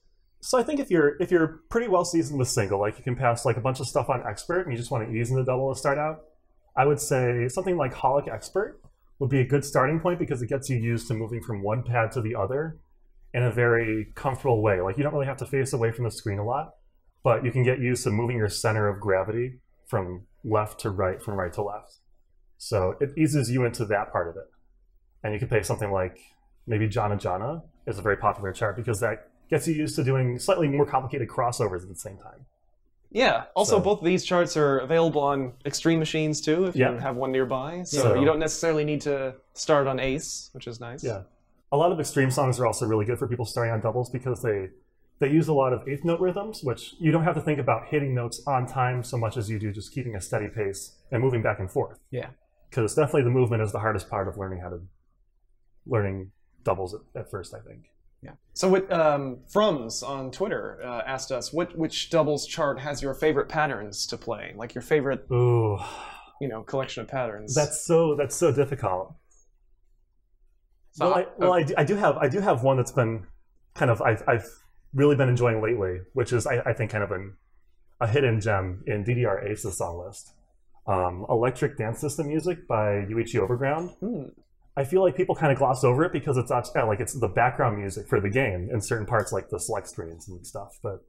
[0.48, 3.18] So I think if you're if you're pretty well seasoned with single, like you can
[3.18, 5.44] pass like a bunch of stuff on expert, and you just want to ease into
[5.44, 6.22] double to start out,
[6.74, 8.80] I would say something like Holic Expert
[9.20, 11.84] would be a good starting point because it gets you used to moving from one
[11.84, 12.80] pad to the other
[13.34, 14.80] in a very comfortable way.
[14.80, 16.76] Like you don't really have to face away from the screen a lot,
[17.26, 21.22] but you can get used to moving your center of gravity from left to right,
[21.22, 21.98] from right to left.
[22.58, 24.50] So it eases you into that part of it.
[25.26, 26.20] And you can play something like
[26.66, 30.38] maybe Jana Jana is a very popular chart because that gets you used to doing
[30.40, 32.46] slightly more complicated crossovers at the same time.
[33.12, 33.46] Yeah.
[33.56, 36.92] Also, So- both of these charts are available on Extreme machines too, if Yeah.
[36.92, 37.84] you have one nearby.
[37.84, 41.04] So, So- you don't necessarily need to start on Ace, which is nice.
[41.04, 41.24] Yeah.
[41.72, 44.42] A lot of extreme songs are also really good for people starting on doubles because
[44.42, 44.70] they
[45.20, 47.88] they use a lot of eighth note rhythms, which you don't have to think about
[47.88, 51.24] hitting notes on time so much as you do just keeping a steady pace and
[51.24, 51.98] moving back and forth.
[52.12, 52.30] Yeah.
[52.70, 54.82] Because definitely the movement is the hardest part of learning how to
[55.88, 56.32] learning
[56.64, 57.86] doubles at, at first, I think.
[58.54, 63.14] So, what um, Frums on Twitter uh, asked us, what which doubles chart has your
[63.14, 64.54] favorite patterns to play?
[64.56, 65.78] Like your favorite, Ooh,
[66.42, 67.54] you know, collection of patterns.
[67.54, 69.14] that's so that's so difficult.
[70.94, 73.28] So, well, I, well I, do, I do have I do have one that's been
[73.76, 74.48] kind of I've, I've
[74.94, 77.38] really been enjoying lately, which is I, I think kind of an,
[78.02, 80.34] a hidden gem in DDR Ace's song list.
[80.88, 83.92] Um, Electric Dance System Music by Yuichi Overground.
[84.00, 84.24] Hmm.
[84.78, 87.80] I feel like people kind of gloss over it because it's like it's the background
[87.80, 90.78] music for the game in certain parts, like the select screens and stuff.
[90.84, 91.04] But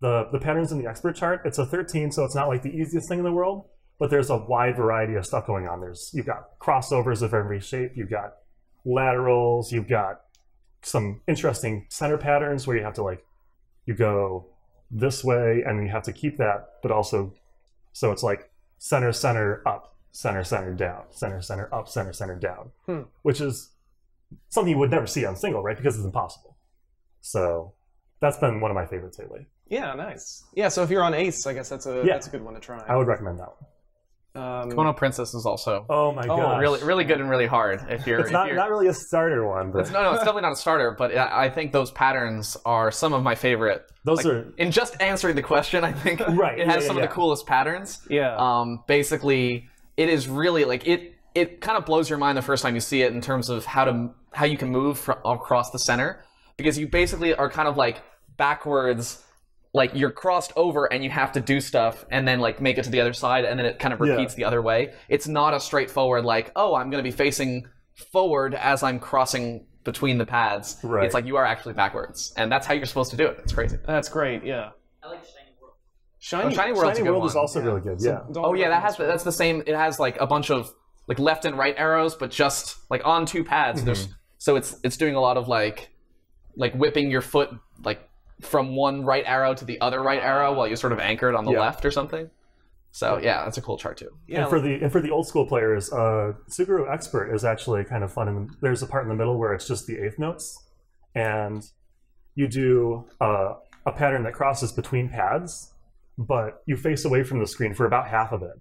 [0.00, 2.70] the the patterns in the expert chart, it's a 13, so it's not like the
[2.70, 3.64] easiest thing in the world.
[3.98, 5.80] But there's a wide variety of stuff going on.
[5.80, 7.92] There's you've got crossovers of every shape.
[7.94, 8.34] You've got
[8.84, 9.72] laterals.
[9.72, 10.20] You've got
[10.82, 13.24] some interesting center patterns where you have to like
[13.86, 14.46] you go
[14.90, 17.32] this way and you have to keep that, but also
[17.92, 22.70] so it's like center center up, center center down, center center up, center center down,
[22.86, 23.02] Hmm.
[23.22, 23.70] which is
[24.48, 25.76] something you would never see on single, right?
[25.76, 26.56] Because it's impossible.
[27.20, 27.74] So
[28.20, 29.46] that's been one of my favorites lately.
[29.68, 30.44] Yeah, nice.
[30.54, 32.14] Yeah, so if you're on Ace, I guess that's a Yeah.
[32.14, 32.82] that's a good one to try.
[32.88, 33.66] I would recommend that one.
[34.32, 37.80] Um, Kono Princess is also Oh my Oh, god, really really good and really hard.
[37.88, 40.10] If you're, It's if not you're not really a starter one, but It's- no, no,
[40.10, 43.34] it's definitely not a starter, but I I think those patterns are some of my
[43.34, 43.82] favorite.
[44.04, 46.96] those like, are In just answering the question, I think Right, it has yeah, some
[46.96, 48.06] of the coolest patterns.
[48.08, 48.36] yeah.
[48.36, 49.68] Um, basically,
[50.02, 51.00] it is really like it.
[51.34, 53.64] It kind of blows your mind the first time you see it in terms of
[53.64, 56.08] how to how you can move fr- across the center
[56.56, 58.02] because you basically are kind of like
[58.36, 59.22] backwards.
[59.72, 62.82] Like you're crossed over and you have to do stuff and then like make it
[62.84, 64.14] to the other side and then it kind of Yeah.
[64.14, 64.92] repeats the other way.
[65.08, 67.68] It's not a straightforward like, oh, I'm going to be facing
[68.10, 70.76] forward as I'm crossing between the pads.
[70.82, 71.04] Right.
[71.04, 73.38] It's like you are actually backwards and that's how you're supposed to do it.
[73.44, 73.76] It's crazy.
[73.86, 74.42] that's great.
[74.44, 74.70] Yeah.
[75.04, 75.74] I like Shiny World.
[76.22, 77.28] Shiny, Oh, Shiny World's Shiny World one.
[77.28, 77.98] is also really good.
[78.00, 79.62] Yeah, Don't Oh yeah, that recommend has that's the same.
[79.66, 80.72] It has like a bunch of
[81.06, 83.82] like left and right arrows, but just like on two pads.
[83.82, 84.06] There's
[84.38, 85.90] so it's it's doing a lot of like
[86.56, 87.50] like whipping your foot
[87.84, 88.06] like
[88.42, 91.44] from one right arrow to the other right arrow while you're sort of anchored on
[91.46, 91.60] the Yeah.
[91.60, 92.30] left or something.
[92.92, 94.10] So yeah, that's a cool chart too.
[94.26, 97.84] Yeah, and for the and for the old school players, uh, Suguru Expert is actually
[97.84, 98.28] kind of fun.
[98.28, 100.58] And there's a part in the middle where it's just the eighth notes,
[101.14, 101.64] and
[102.34, 103.54] you do uh,
[103.86, 105.72] a pattern that crosses between pads,
[106.20, 108.60] but you face away from the screen for about half of it,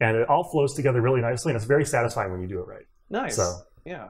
[0.00, 2.66] and it all flows together really nicely, and it's very satisfying when you do it
[2.66, 2.86] right.
[3.08, 3.36] nice.
[3.36, 4.08] So yeah.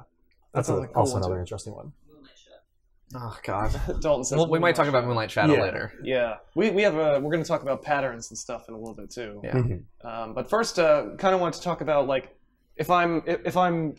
[0.55, 1.41] that's sounds a, cool also one, another too.
[1.41, 1.93] interesting one.
[2.11, 3.27] Moonlight Shadow.
[3.27, 4.01] Oh god.
[4.01, 5.63] Dalton says Well, we might talk about Moonlight Shadow Yeah.
[5.63, 5.93] later.
[6.03, 8.79] Yeah, we, we have a we're going to talk about patterns and stuff in a
[8.79, 9.41] little bit too.
[9.45, 9.53] Yeah.
[9.53, 9.83] Mhm.
[10.03, 12.35] Um, but first, uh, kind of want to talk about like
[12.77, 13.97] if I'm if, if I'm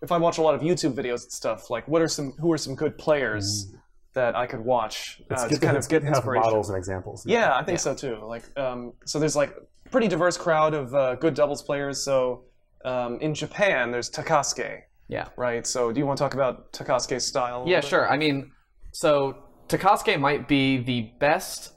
[0.00, 2.50] if I watch a lot of YouTube videos and stuff, like what are some who
[2.52, 3.72] are some good players
[4.14, 6.06] that I could watch uh, It's to good, to, kind it's of good get to
[6.08, 6.42] have inspiration.
[6.42, 7.24] models and examples.
[7.26, 7.82] Yeah, I think Yeah.
[7.82, 8.18] so too.
[8.24, 9.54] Like, um, so there's like
[9.90, 12.02] pretty diverse crowd of uh, good doubles players.
[12.04, 12.44] So
[12.84, 15.28] um, in Japan, there's Takasuke, Yeah.
[15.36, 15.66] right?
[15.66, 17.64] So do you want to talk about Takasuke's style?
[17.66, 17.88] Yeah, bit?
[17.88, 18.10] sure.
[18.10, 18.52] I mean,
[18.92, 19.36] so
[19.68, 21.72] Takasuke might be the best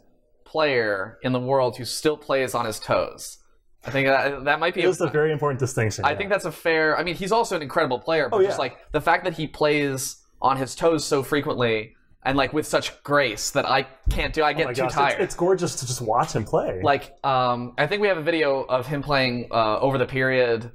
[0.46, 3.38] player in the world who still plays on his toes.
[3.86, 4.82] I think that, that might be.
[4.82, 6.06] It is a very important distinction.
[6.06, 6.18] I yeah.
[6.18, 6.98] think that's a fair.
[6.98, 8.62] I mean, he's also an incredible player, but Oh, just yeah.
[8.64, 11.95] like the fact that he plays on his toes so frequently
[12.26, 14.42] and like with such grace that I can't do.
[14.44, 15.22] I Oh get my too gosh, it's- tired.
[15.22, 16.82] It's, gorgeous to just watch him play.
[16.84, 20.72] like um i think we have a video of him playing uh, over the period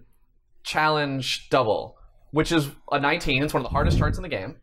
[0.62, 1.96] challenge double
[2.32, 4.56] which is a 19 it's one of the hardest charts in the game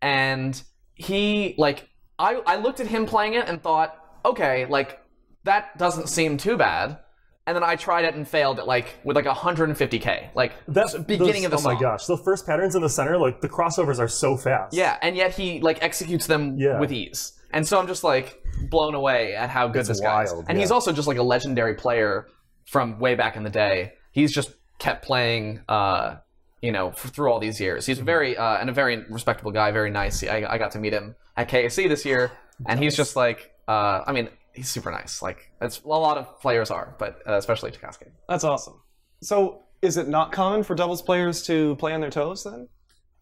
[0.00, 0.62] and
[0.94, 5.00] he like i i looked at him playing it and thought okay like
[5.44, 6.98] that doesn't seem too bad
[7.46, 11.42] and then i tried it and failed at like with like 150k like That's beginning
[11.42, 13.98] those, of the Oh my gosh, the first patterns in the center, like the crossovers
[13.98, 14.74] are so fast.
[14.74, 16.78] yeah and yet he like executes them Yeah.
[16.80, 17.32] with ease.
[17.52, 20.32] And so i'm just like blown away at how good It's this guy is.
[20.32, 20.56] and yeah.
[20.56, 22.28] he's also just like a legendary player
[22.66, 23.94] from way back in the day.
[24.12, 26.16] He's just kept playing uh
[26.60, 27.86] you know f- through all these years.
[27.86, 30.22] He's very uh and a very respectable guy very nice.
[30.22, 32.30] I, I got to meet him at KAC this year
[32.66, 36.40] and he's just like uh i mean he's super nice like that's a lot of
[36.40, 38.10] players are but uh, especially Takasuke.
[38.28, 38.80] That's awesome.
[39.22, 42.68] So is it not common for doubles players to play on their toes then?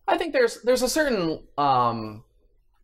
[0.07, 2.25] I think there's there's a certain um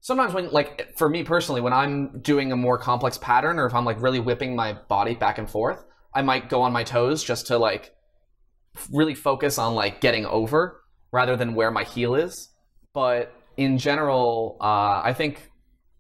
[0.01, 3.75] sometimes when like for me personally when I'm doing a more complex pattern or if
[3.75, 7.23] I'm like really whipping my body back and forth, I might go on my toes
[7.23, 7.95] just to like
[8.93, 10.83] really focus on like getting over
[11.13, 12.51] rather than where my heel is.
[12.93, 15.51] But in general, uh, I think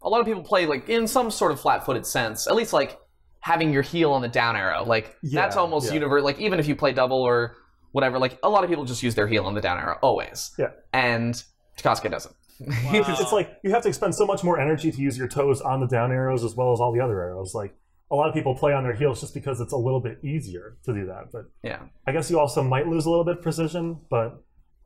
[0.06, 2.98] a lot of people play like in some sort of flat-footed sense, at least like
[3.40, 4.84] having your heel on the down arrow.
[4.84, 5.94] Like that's almost yeah.
[5.94, 6.24] universal.
[6.24, 7.56] Like even if you play double or
[7.90, 10.52] whatever, like a lot of people just use their heel on the down arrow always.
[10.58, 10.68] Yeah.
[10.92, 11.42] And
[11.76, 12.34] Takasuke doesn't.
[12.60, 15.60] It's, it's like you have to expend so much more energy to use your toes
[15.60, 17.52] on the down arrows as well as all the other arrows.
[17.52, 17.74] Like
[18.10, 20.76] a lot of people play on their heels just because it's a little bit easier
[20.84, 21.32] to do that.
[21.32, 21.80] But yeah.
[22.06, 24.40] I guess you also might lose a little bit of precision, but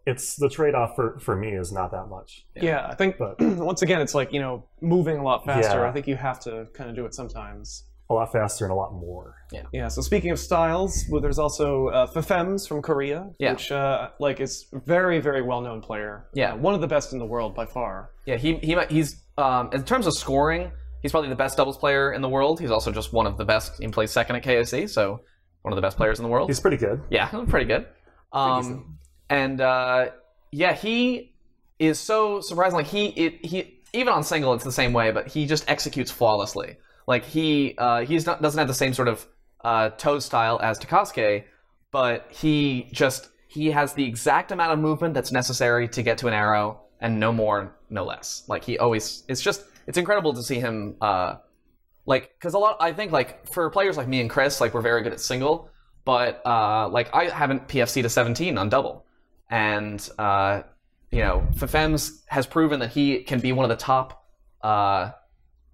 [0.06, 2.44] it's the trade-off for for me is not that much.
[2.56, 5.80] Yeah, I think But- once again, it's like you know moving a lot faster.
[5.80, 5.88] Yeah.
[5.88, 7.84] I think you have to kind of do it sometimes.
[8.08, 9.36] A lot faster and a lot more.
[9.52, 9.62] Yeah.
[9.72, 9.86] Yeah.
[9.86, 13.52] So speaking of styles, well, there's also uh, FEFEMZ from Korea, Yeah.
[13.52, 16.26] which uh, like is very very well known player.
[16.34, 16.54] Yeah.
[16.54, 18.10] Uh, one of the best in the world by far.
[18.26, 21.78] Yeah, he he might- he's um in terms of scoring, he's probably the best doubles
[21.78, 22.58] player in the world.
[22.58, 23.74] He's also just one of the best.
[23.80, 25.20] He plays second at KAC, so
[25.62, 26.48] one of the best players in the world.
[26.50, 27.02] He's pretty good.
[27.10, 27.86] Yeah, pretty good.
[28.32, 28.98] Um,
[29.30, 30.10] and uh,
[30.50, 31.32] yeah, he
[31.78, 32.76] is so surprising.
[32.76, 36.10] Like he, it, he, even on single, it's the same way, but he just executes
[36.10, 36.76] flawlessly.
[37.06, 39.26] Like he, uh, not doesn't have the same sort of
[39.64, 41.44] uh, toe style as Takasuke,
[41.90, 46.28] but he just he has the exact amount of movement that's necessary to get to
[46.28, 48.44] an arrow, and no more, no less.
[48.48, 50.96] Like he always, it's just it's incredible to see him.
[51.00, 51.36] Uh,
[52.06, 54.80] like because a lot i think like for players like me and chris like we're
[54.80, 55.70] very good at single
[56.04, 59.04] but uh like i haven't pfc to 17 on double
[59.50, 60.62] and uh
[61.10, 64.24] you know FEFEMZ has proven that he can be one of the top
[64.62, 65.10] uh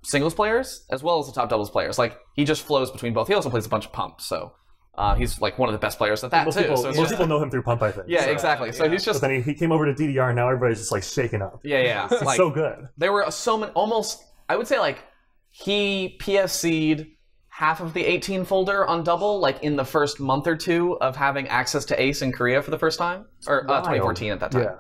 [0.03, 3.29] singles players as well as the top doubles players like he just flows between both
[3.29, 4.53] he also plays a bunch of pumps so
[4.97, 6.97] uh he's like one of the best players at that Most too people, so it's
[6.97, 8.07] most just, people know him through Pump, I think.
[8.09, 8.91] yeah So- exactly so yeah.
[8.93, 11.03] he's just But then he, he came over to DDR, and now everybody's just like
[11.03, 11.61] shaking up.
[11.65, 12.89] yeah yeah He's like so good.
[12.97, 15.05] there were so many almost i would say like
[15.51, 17.07] he pfc'd
[17.57, 21.17] half of the 18 folder on double like in the first month or two of
[21.17, 24.51] having access to ace in korea for the first time or uh, 2014 at that
[24.53, 24.75] time Yeah.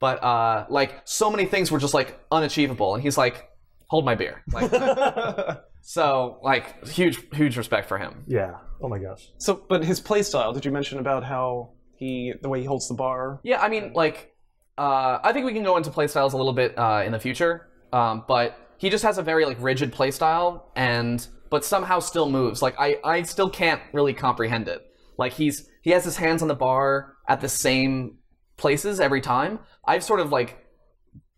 [0.00, 3.48] but uh like so many things were just like unachievable and he's like
[3.86, 4.72] hold my beer like
[5.82, 8.56] so like huge huge respect for him Yeah.
[8.82, 9.30] Oh my gosh.
[9.38, 10.52] So, but his play style.
[10.52, 13.40] Did you mention about how he the way he holds the bar?
[13.42, 14.34] Yeah, I mean, like,
[14.76, 17.68] uh, I think we can go into playstyles a little bit uh, in the future,
[17.94, 22.62] um, but he just has a very like rigid playstyle, and but somehow still moves.
[22.62, 24.82] Like, I I still can't really comprehend it.
[25.18, 28.18] Like, he's he has his hands on the bar at the same
[28.56, 29.58] places every time.
[29.84, 30.58] I've sort of like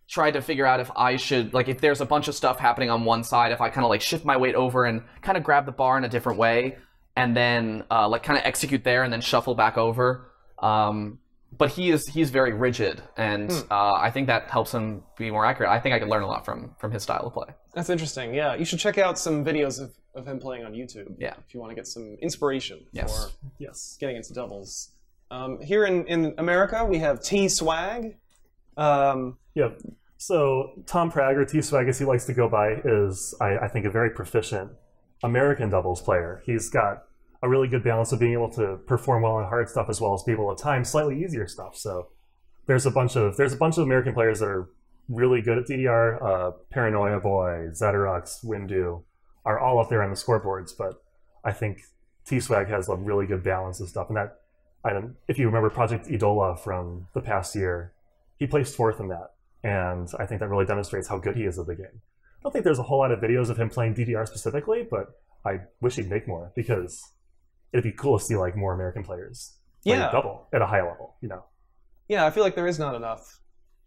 [0.08, 2.90] tried to figure out if I should like if there's a bunch of stuff happening
[2.90, 5.44] on one side, if I kind of like shift my weight over and kind of
[5.44, 6.78] grab the bar in a different way,
[7.16, 10.30] and then uh, like kind of execute there and then shuffle back over.
[10.58, 11.18] Um,
[11.56, 15.44] but he is he's very rigid, and uh, I think that helps him be more
[15.46, 15.70] accurate.
[15.70, 17.48] I think I could learn a lot from from his style of play.
[17.74, 18.34] That's interesting.
[18.34, 21.14] Yeah, you should check out some videos of, of him playing on YouTube.
[21.18, 21.34] Yeah.
[21.46, 23.26] if you want to get some inspiration Yes.
[23.26, 23.96] for Yes.
[24.00, 24.90] getting into doubles.
[25.30, 28.16] Um, here in, in America, we have T Swag.
[28.76, 29.70] Um, Yeah.
[30.16, 33.68] So Tom Prag or T Swag, as he likes to go by, is I, I
[33.68, 34.72] think a very proficient
[35.22, 36.42] American doubles player.
[36.44, 37.04] He's got
[37.42, 40.14] a really good balance of being able to perform well on hard stuff as well
[40.14, 41.76] as be able to time slightly easier stuff.
[41.76, 42.08] So
[42.66, 44.68] there's a bunch of there's a bunch of American players that are
[45.08, 46.22] really good at DDR.
[46.22, 49.02] Uh, Paranoia Boy, Zetarux, Windu
[49.44, 51.02] are all up there on the scoreboards, but
[51.44, 51.80] I think
[52.26, 54.08] T Swag has a really good balance of stuff.
[54.08, 54.40] And that
[54.84, 57.92] I don't if you remember Project Idola from the past year,
[58.36, 59.32] he placed fourth in that.
[59.62, 61.86] And I think that really demonstrates how good he is at the game.
[61.94, 65.20] I don't think there's a whole lot of videos of him playing DDR specifically, but
[65.44, 67.02] I wish he'd make more because
[67.72, 69.54] it'd be cool to see like more American players
[69.84, 70.10] play Yeah.
[70.10, 71.16] double at a high level.
[71.20, 71.44] You know,
[72.08, 73.40] Yeah, I feel like there is not enough.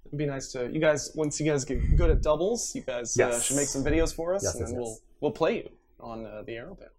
[0.06, 3.18] It'd be nice to you guys once you guys get good at doubles, you guys
[3.20, 5.70] uh, should make some videos for us, Yes, and yes, then we'll we'll play you
[6.00, 6.90] on uh, the Aeropan.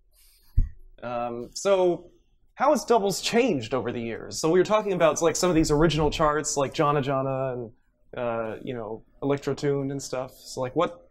[1.02, 2.10] Um, so,
[2.54, 4.38] how has doubles changed over the years?
[4.38, 7.70] So we were talking about like some of these original charts, like Jana Jana and
[8.16, 10.32] uh, you know Electrotuned and stuff.
[10.36, 11.08] So like, what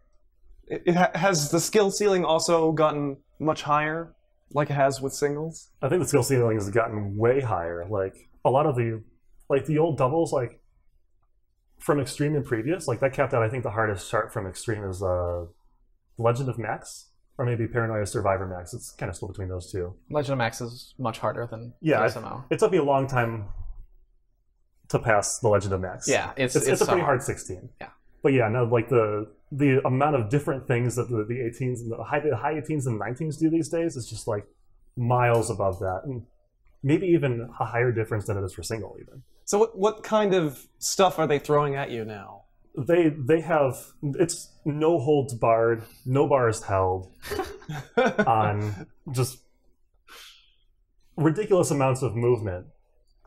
[0.66, 4.14] it, it ha- has the skill ceiling also gotten much higher,
[4.54, 5.70] like it has with singles?
[5.80, 7.86] I think the skill ceiling has gotten way higher.
[7.88, 9.02] Like a lot of the
[9.48, 10.60] like the old doubles, like
[11.78, 13.42] from Extreme and previous, like that capped out.
[13.42, 15.46] I think the hardest chart from Extreme is uh,
[16.18, 18.72] Legend of Max, or maybe Paranoia Survivor Max.
[18.72, 19.94] It's kind of split between those two.
[20.10, 22.44] Legend of Max is much harder than Yeah, I- SMO.
[22.50, 23.46] It took me a long time
[24.88, 26.08] to pass the Legend of Max.
[26.08, 27.20] Yeah, it's it's, it's, it's, a so pretty hard.
[27.20, 27.68] hard 16.
[27.80, 27.88] Yeah.
[28.22, 31.92] But yeah, no, like the the amount of different things that the, the 18s and
[31.92, 34.46] the high, the high 18s and 19s do these days is just like
[34.96, 36.22] miles above that, and
[36.82, 38.96] maybe even a higher difference than it is for single.
[39.00, 42.42] Even So what what kind of stuff are they throwing at you now?
[42.76, 47.12] they they have it's no holds barred, no bars held
[48.26, 49.38] on just
[51.16, 52.66] ridiculous amounts of movement,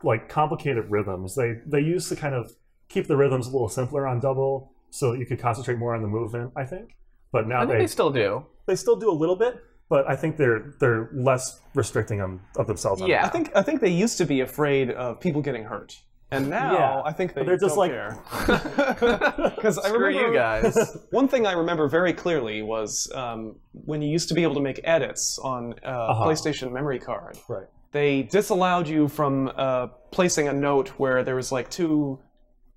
[0.02, 1.34] like complicated rhythms.
[1.36, 2.52] They they used to kind of
[2.88, 6.02] keep the rhythms a little simpler on double, so that you could concentrate more on
[6.02, 6.52] the movement.
[6.56, 6.96] I think,
[7.32, 8.46] but now I think they they still do.
[8.66, 9.54] they still do a little bit,
[9.88, 13.02] but I think they're they're less restricting them of themselves.
[13.06, 13.24] Yeah.
[13.24, 15.94] I think I think they used to be afraid of people getting hurt,
[16.30, 17.02] and now Yeah.
[17.04, 18.18] I think they They're just don't like- care.
[19.56, 20.74] Because I remember you guys.
[21.10, 24.60] one thing I remember very clearly was um, when you used to be able to
[24.60, 26.24] make edits on uh, Uh-huh.
[26.26, 27.38] PlayStation memory card.
[27.48, 27.66] right.
[27.92, 32.18] They disallowed you from uh, placing a note where there was like two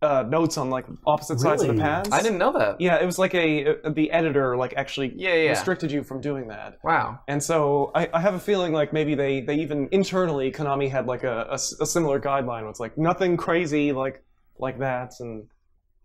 [0.01, 1.83] uh, notes on like opposite sides of the Really?
[1.83, 2.09] pads.
[2.11, 2.79] I didn't know that.
[2.79, 5.49] Yeah, it was like a uh, the editor like actually Yeah, yeah.
[5.49, 6.77] restricted you from doing that.
[6.83, 7.19] Wow.
[7.27, 11.05] And so I, I have a feeling like maybe they, they even internally Konami had
[11.05, 12.61] like a a similar guideline.
[12.61, 14.23] Where it's like nothing crazy like
[14.57, 15.47] like that, and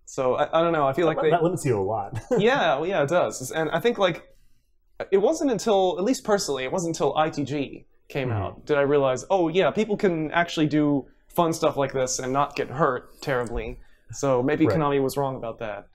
[0.07, 0.87] so I, I don't know.
[0.89, 2.19] I feel like they that limits you a lot.
[2.39, 4.25] yeah well, yeah it does, and I think like
[5.13, 8.33] it wasn't until at least personally it wasn't until ITG came Mhm.
[8.33, 12.33] out did I realize oh yeah people can actually do fun stuff like this and
[12.33, 13.79] not get hurt terribly.
[14.13, 14.77] So maybe Right.
[14.77, 15.89] Konami was wrong about that.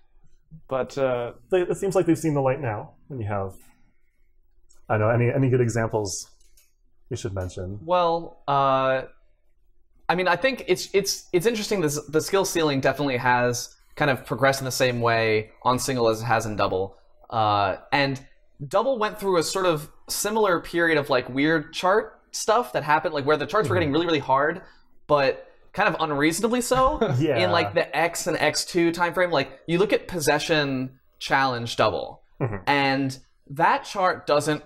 [0.67, 2.93] But uh, they, it seems like they've seen the light now.
[3.07, 3.53] When you have,
[4.87, 6.29] I don't know any any good examples
[7.09, 7.79] you should mention.
[7.83, 9.03] Well, uh,
[10.07, 11.81] I mean, I think it's it's it's interesting.
[11.81, 16.09] This, the skill ceiling definitely has kind of progressed in the same way on single
[16.09, 16.97] as it has in double,
[17.29, 18.19] uh, and
[18.67, 23.13] double went through a sort of similar period of like weird chart stuff that happened,
[23.13, 24.63] like where the charts were getting really really hard,
[25.05, 25.48] but
[25.79, 26.99] kind of unreasonably so.
[27.19, 27.37] Yeah.
[27.43, 32.21] In like the X and X2 time frame, like you look at possession challenge double,
[32.41, 32.61] Mhm.
[32.67, 33.17] and
[33.51, 34.63] that chart doesn't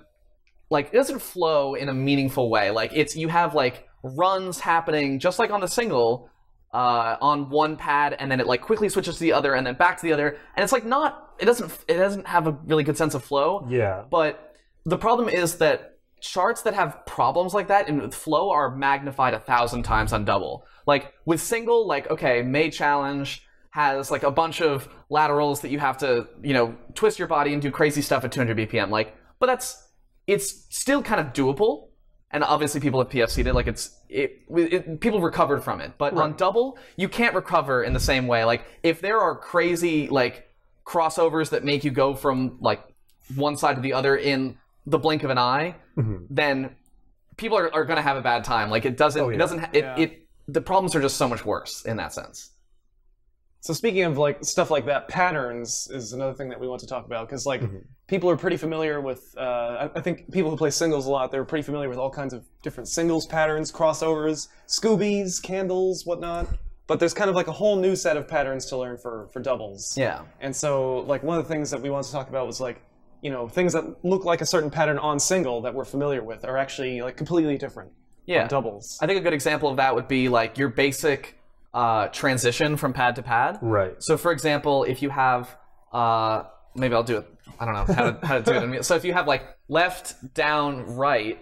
[0.70, 2.72] like it doesn't flow in a meaningful way.
[2.72, 6.30] Like it's you have like runs happening just like on the single
[6.74, 9.76] uh, on one pad, and then it like quickly switches to the other, and then
[9.76, 12.84] back to the other, and it's like not it doesn't it doesn't have a really
[12.84, 13.66] good sense of flow.
[13.70, 15.93] Yeah, But the problem is that
[16.24, 20.24] charts that have problems like that and with flow are magnified a thousand times on
[20.24, 20.66] double.
[20.88, 25.80] Like with single, like okay, May challenge has like a bunch of laterals that you
[25.80, 28.90] have to you know twist your body and do crazy stuff at 200 BPM.
[28.90, 29.90] Like, but that's
[30.26, 31.90] it's still kind of doable.
[32.32, 33.54] And obviously, people have PFC'd it.
[33.54, 35.92] Like it's it, it people recovered from it.
[35.98, 38.46] But on double, you can't recover in the same way.
[38.46, 40.48] Like if there are crazy like
[40.86, 42.82] crossovers that make you go from like
[43.36, 46.28] one side to the other in the blink of an eye, Mhm.
[46.30, 46.76] then
[47.38, 48.70] people are, are going to have a bad time.
[48.70, 49.36] Like it doesn't, Oh, yeah.
[49.36, 49.96] it doesn't, ha- it, Yeah.
[50.00, 52.52] it, the problems are just so much worse in that sense.
[53.62, 56.88] So speaking of like stuff like that, patterns is another thing that we want to
[56.88, 57.86] talk about because like Mhm.
[58.08, 59.34] people are pretty familiar with.
[59.38, 59.42] Uh,
[59.96, 62.34] I, I think people who play singles a lot, they're pretty familiar with all kinds
[62.34, 66.48] of different singles patterns, crossovers, Scoobies, candles, whatnot.
[66.88, 69.40] But there's kind of like a whole new set of patterns to learn for for
[69.40, 69.98] doubles.
[69.98, 70.24] Yeah.
[70.42, 72.82] And so like one of the things that we wanted to talk about was like
[73.24, 76.44] you know things that look like a certain pattern on single that we're familiar with
[76.46, 77.92] are actually like completely different
[78.26, 78.44] Yeah.
[78.44, 78.98] on doubles.
[79.02, 81.22] I think a good example of that would be like your basic
[81.74, 83.58] uh, transition from pad to pad.
[83.62, 83.96] Right.
[84.08, 85.44] So, for example, if you have,
[85.92, 86.44] uh,
[86.76, 87.28] maybe I'll do it.
[87.60, 88.64] I don't know how to, how to do it.
[88.78, 91.40] in- So, if you have like left, down, right,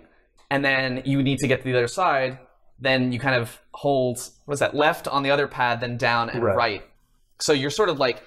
[0.49, 2.37] and then you need to get to the other side,
[2.79, 4.73] then you kind of hold what is that?
[4.75, 6.55] Left on the other pad, then down and Right.
[6.55, 6.81] right.
[7.39, 8.21] So you're sort of like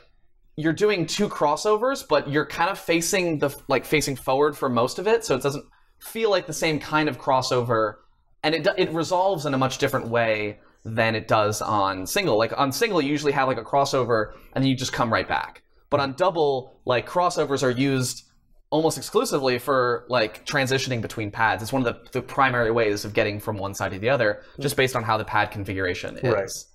[0.56, 4.98] you're doing two crossovers, but you're kind of facing the like facing forward for most
[4.98, 5.64] of it, so it doesn't
[5.98, 7.94] feel like the same kind of crossover,
[8.42, 12.38] and it it resolves in a much different way than it does on single.
[12.38, 15.26] Like on single, you usually have like a crossover, and then you just come right
[15.26, 15.62] back.
[15.90, 18.24] But on double, like crossovers are used
[18.70, 21.62] almost exclusively for like transitioning between pads.
[21.62, 24.42] It's one of the, the primary ways of getting from one side to the other,
[24.60, 24.78] just mm.
[24.78, 26.22] based on how the pad configuration is.
[26.24, 26.44] Right.
[26.44, 26.66] Is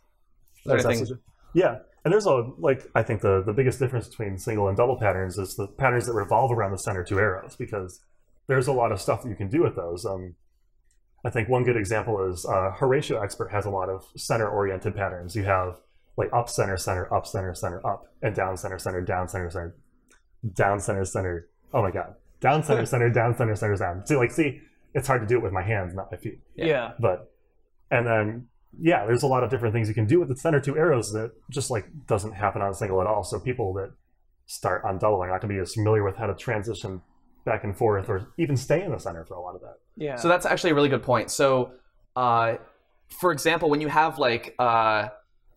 [0.66, 1.20] there That's anything-
[1.54, 4.98] Yeah, and there's a like I think the the biggest difference between single and double
[4.98, 8.02] patterns is the patterns that revolve around the center two arrows because
[8.48, 10.06] there's a lot of stuff that you can do with those.
[10.06, 10.36] Um,
[11.26, 14.96] I think one good example is uh, Horatio Expert has a lot of center oriented
[14.96, 15.36] patterns.
[15.36, 15.78] You have
[16.18, 19.76] like up center center up center center up and down center center down center center
[20.54, 21.50] down center center.
[21.74, 24.06] Oh my god, down center center down center center down.
[24.06, 24.62] See like see,
[24.94, 26.94] it's hard to do it with my hands, not my feet Yeah.
[27.00, 27.32] but
[27.92, 28.48] and then
[28.80, 31.12] yeah there's a lot of different things you can do with the center two arrows
[31.14, 33.92] that just like doesn't happen on a single at all so people that
[34.46, 37.02] start on double are not going to be as familiar with how to transition
[37.46, 40.16] back and forth or even stay in the center for a lot of that Yeah.
[40.18, 41.32] So that's actually a really good point.
[41.32, 41.72] So,
[42.16, 42.56] uh,
[43.20, 45.10] for example, when you have like uh,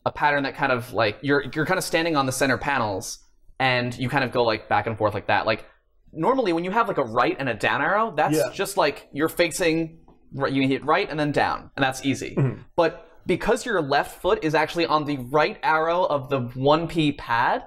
[0.07, 3.19] a pattern that kind of like you're you're kind of standing on the center panels
[3.59, 5.45] and you kind of go like back and forth like that.
[5.47, 5.65] Like
[6.13, 8.51] normally when you have like a right and a down arrow, that's Yeah.
[8.53, 9.97] just like you're facing right-
[10.35, 12.35] you hit right and then down, and that's easy.
[12.37, 12.65] Mhm.
[12.77, 17.65] But because your left foot is actually on the right arrow of the 1p pad,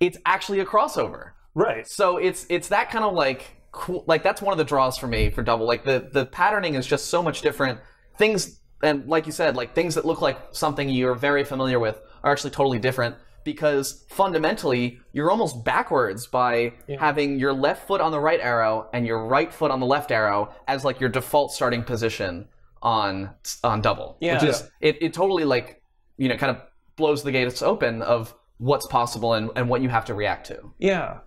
[0.00, 1.30] it's actually a crossover.
[1.54, 4.96] right So it's it's that kind of like cool like that's one of the draws
[4.98, 5.66] for me for double.
[5.66, 7.80] Like the the patterning is just so much different.
[8.16, 12.00] Things and like you said, like things that look like something you're very familiar with
[12.24, 18.12] are actually totally different because fundamentally you're almost backwards by having your left foot on
[18.12, 21.52] the right arrow and your right foot on the left arrow as like your default
[21.52, 22.48] starting position
[22.82, 23.30] on
[23.62, 24.16] on double.
[24.20, 24.34] Yeah.
[24.34, 25.82] Which is it, it totally like
[26.16, 26.62] you know kind of
[26.96, 30.72] blows the gates open of what's possible and, and what you have to react to.
[30.78, 31.18] Yeah.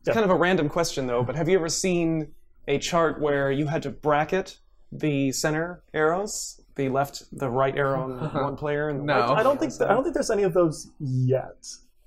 [0.00, 0.14] It's Yeah.
[0.14, 2.32] kind of a random question though, but have you ever seen
[2.68, 4.58] a chart where you had to bracket
[4.92, 9.14] the center arrows, the left, the right arrow on one player, and the No.
[9.20, 11.66] right i don't think arrow i don't think there's any of those yet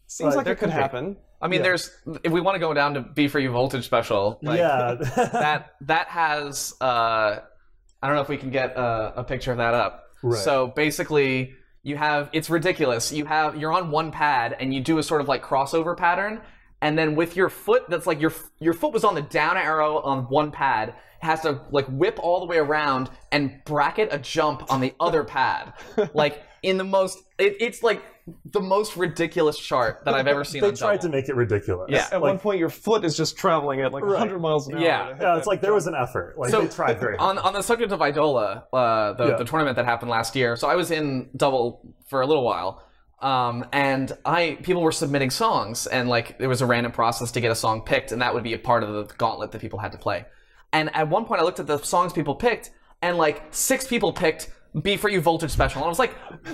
[0.09, 0.81] Seems like there it could could be.
[0.81, 1.17] happen.
[1.41, 1.63] I mean, Yeah.
[1.63, 1.91] there's
[2.23, 4.93] if we want to go down to B for you voltage special, like, yeah
[5.43, 7.39] that that has uh,
[8.01, 10.05] I don't know if we can get a, a picture of that up.
[10.23, 10.39] Right.
[10.39, 11.53] So basically,
[11.83, 13.11] you have it's ridiculous.
[13.11, 16.39] You have you're on one pad and you do a sort of like crossover pattern,
[16.81, 19.99] and then with your foot, that's like your your foot was on the down arrow
[19.99, 20.95] on one pad.
[21.21, 24.93] It has to like whip all the way around and bracket a jump on the
[24.99, 25.73] other pad,
[26.13, 27.19] like in the most.
[27.37, 28.03] It, it's like
[28.51, 30.61] the most ridiculous chart that I've ever seen.
[30.61, 32.07] they on tried to make it ridiculous Yeah.
[32.11, 34.19] At like, one point, your foot is just traveling at like Right.
[34.19, 34.81] 100 miles an hour.
[34.81, 35.15] Yeah.
[35.19, 37.53] yeah, it's like there was an effort like So, they tried very hard on on
[37.53, 39.35] the subject of Idola, uh, the, Yeah.
[39.37, 40.57] the tournament that happened last year.
[40.57, 42.83] So I was in double for a little while,
[43.21, 47.39] um, and I people were submitting songs, and like there was a random process to
[47.39, 49.79] get a song picked, and that would be a part of the gauntlet that people
[49.79, 50.25] had to play.
[50.73, 54.11] And at one point, I looked at the songs people picked, and like six people
[54.13, 54.51] picked.
[54.83, 55.79] Be for you voltage special.
[55.81, 56.13] And I was like,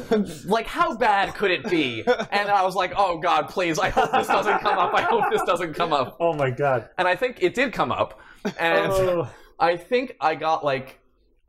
[0.45, 2.04] like how bad could it be?
[2.32, 3.80] And I was like, oh god, please!
[3.80, 4.93] I hope this doesn't come up.
[4.93, 6.15] I hope this doesn't come up.
[6.21, 8.19] oh my god And I think it did come up.
[8.60, 9.30] And Oh.
[9.60, 10.99] I think I got like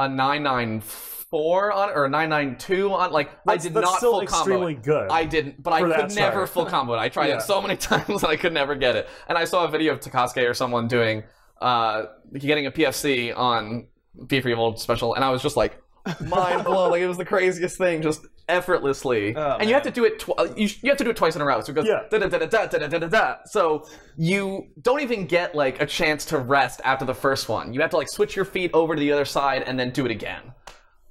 [0.00, 4.22] a 994 on or a 992 on like I did that's not full combo.
[4.24, 4.83] extremely it.
[4.83, 5.11] good.
[5.11, 6.98] I didn't, but I could never full combo it.
[6.98, 7.37] I tried Yeah.
[7.37, 9.09] it so many times and I could never get it.
[9.29, 11.22] And I saw a video of Takasuke or someone doing
[11.61, 13.87] uh getting a PFC on
[14.27, 15.81] B for Evil special and I was just like
[16.21, 19.35] mind blown like it was the craziest thing just effortlessly.
[19.35, 21.17] Oh, and you have to do it tw- uh, you, you have to do it
[21.17, 21.62] twice in a row.
[21.62, 22.03] So it goes Yeah.
[22.11, 23.37] da da da da da da da da da.
[23.47, 23.88] So
[24.19, 27.73] you don't even get like a chance to rest after the first one.
[27.73, 30.05] You have to like switch your feet over to the other side and then do
[30.05, 30.53] it again.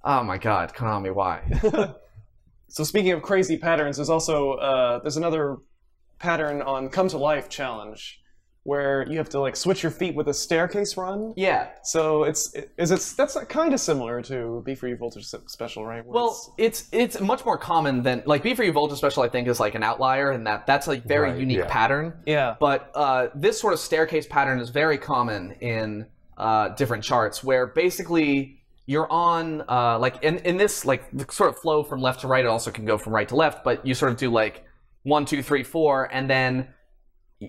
[0.03, 1.41] Oh my god konami why?
[2.69, 5.57] So speaking of crazy patterns, there's also uh, there's another
[6.17, 8.19] pattern on Come to Life challenge
[8.65, 11.33] where you have to like switch your feet with a staircase run.
[11.35, 15.85] yeah So it's is it's that's kind of similar to B for You Voltage Special,
[15.85, 16.05] right?
[16.05, 19.21] Where Well, it's it's much more common than like B for You Voltage Special.
[19.23, 21.67] I think is like an outlier, and that that's a very Right, unique yeah.
[21.67, 22.13] pattern.
[22.25, 26.05] yeah, But uh, this sort of staircase pattern is very common in
[26.37, 31.49] uh, different charts, where basically you're on uh, like in in this like the sort
[31.49, 32.45] of flow from left to right.
[32.45, 34.63] It also can go from right to left, but you sort of do like
[35.03, 36.69] one, two, three, four, and then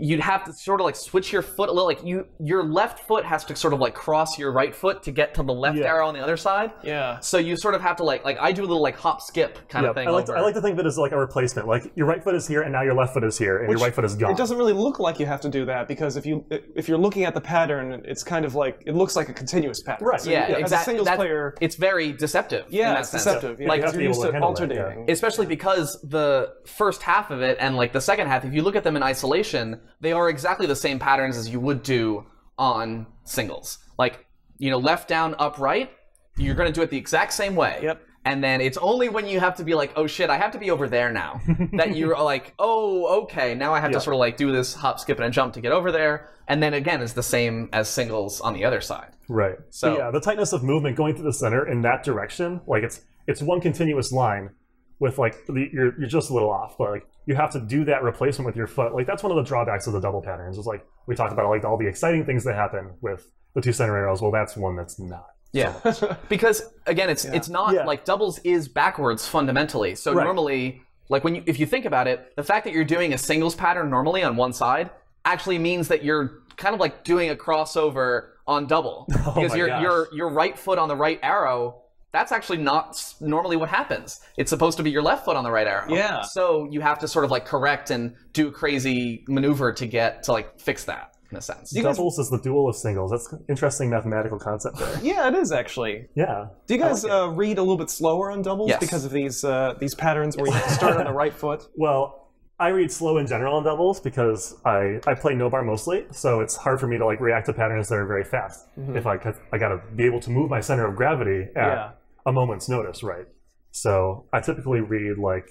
[0.01, 3.01] you'd have to sort of like switch your foot a little like you your left
[3.01, 5.78] foot has to sort of like cross your right foot to get to the left
[5.78, 5.86] Yeah.
[5.86, 7.20] arrow on the other side Yeah.
[7.20, 9.68] so you sort of have to like like i do a little like hop skip
[9.68, 10.32] kind of thing I like, to.
[10.34, 11.66] I like to think of it as like a replacement.
[11.68, 13.78] Like your right foot is here, and now your left foot is here, and Which-
[13.78, 14.30] your right foot is gone.
[14.30, 16.99] It doesn't really look like you have to do that because if you if you're
[16.99, 20.07] looking at the pattern, it's kind of like it looks like a continuous pattern.
[20.07, 20.20] Right.
[20.20, 23.11] So, yeah, As a exactly singles That's- player, it's very deceptive in yeah, that it's
[23.11, 23.24] sense.
[23.24, 23.61] deceptive.
[23.61, 25.11] Yeah, Like, because you you're have used to to handle it, alternating.
[25.11, 28.76] especially because the first half of it and like the second half if you look
[28.76, 32.24] at them in isolation they are exactly the same patterns as you would do
[32.59, 34.26] on singles like
[34.59, 35.91] you know left down up right
[36.37, 38.03] you're going to do it the exact same way Yep.
[38.24, 40.59] and then it's only when you have to be like oh shit i have to
[40.59, 41.41] be over there now
[41.72, 43.99] that you're like oh okay now i have Yeah.
[43.99, 46.62] to sort of like do this hop skip and jump to get over there and
[46.62, 49.57] then again it's the same as singles on the other side Right.
[49.70, 52.82] So- So yeah, the tightness of movement going through the center in that direction, like
[52.82, 54.51] it's it's one continuous line
[54.99, 57.84] with like the, you're you're just a little off, but like you have to do
[57.86, 58.95] that replacement with your foot.
[58.95, 60.59] Like that's one of the drawbacks of the double patterns.
[60.59, 63.72] Is like we talked about like all the exciting things that happen with the two
[63.72, 64.22] center arrows.
[64.22, 65.26] Well, that's one that's not.
[65.53, 65.72] Yeah,
[66.28, 67.84] because again, it's it's not Yeah.
[67.84, 69.95] like doubles is backwards fundamentally.
[69.95, 70.24] So Right.
[70.24, 73.18] normally, like when you if you think about it, the fact that you're doing a
[73.18, 74.90] singles pattern normally on one side
[75.24, 79.55] actually means that you're kind of like doing a crossover on double oh because Oh
[79.55, 79.82] my your gosh.
[79.82, 81.80] your your right foot on the right arrow.
[82.15, 84.21] That's actually not normally what happens.
[84.39, 85.93] It's supposed to be your left foot on the right arrow.
[85.93, 86.23] Yeah.
[86.23, 90.23] So you have to sort of like correct and do a crazy maneuver to get
[90.23, 91.73] to like fix that in a sense.
[91.75, 93.11] You guys- Doubles is the dual of singles.
[93.11, 94.97] That's an interesting mathematical concept there.
[95.03, 96.07] Yeah, it is actually.
[96.15, 96.47] Yeah.
[96.69, 98.79] Do you guys uh, read a little bit slower on doubles Yes.
[98.79, 101.67] because of these uh, these patterns where you have to start on the right foot?
[101.77, 102.21] Well,
[102.61, 106.39] I read slow in general on doubles because I, I play no bar mostly, so
[106.41, 108.69] it's hard for me to like react to patterns that are very fast.
[108.95, 111.91] If I cause I gotta be able to move my center of gravity at Yeah.
[112.27, 113.27] A moment's notice, right?
[113.70, 115.49] So I typically read like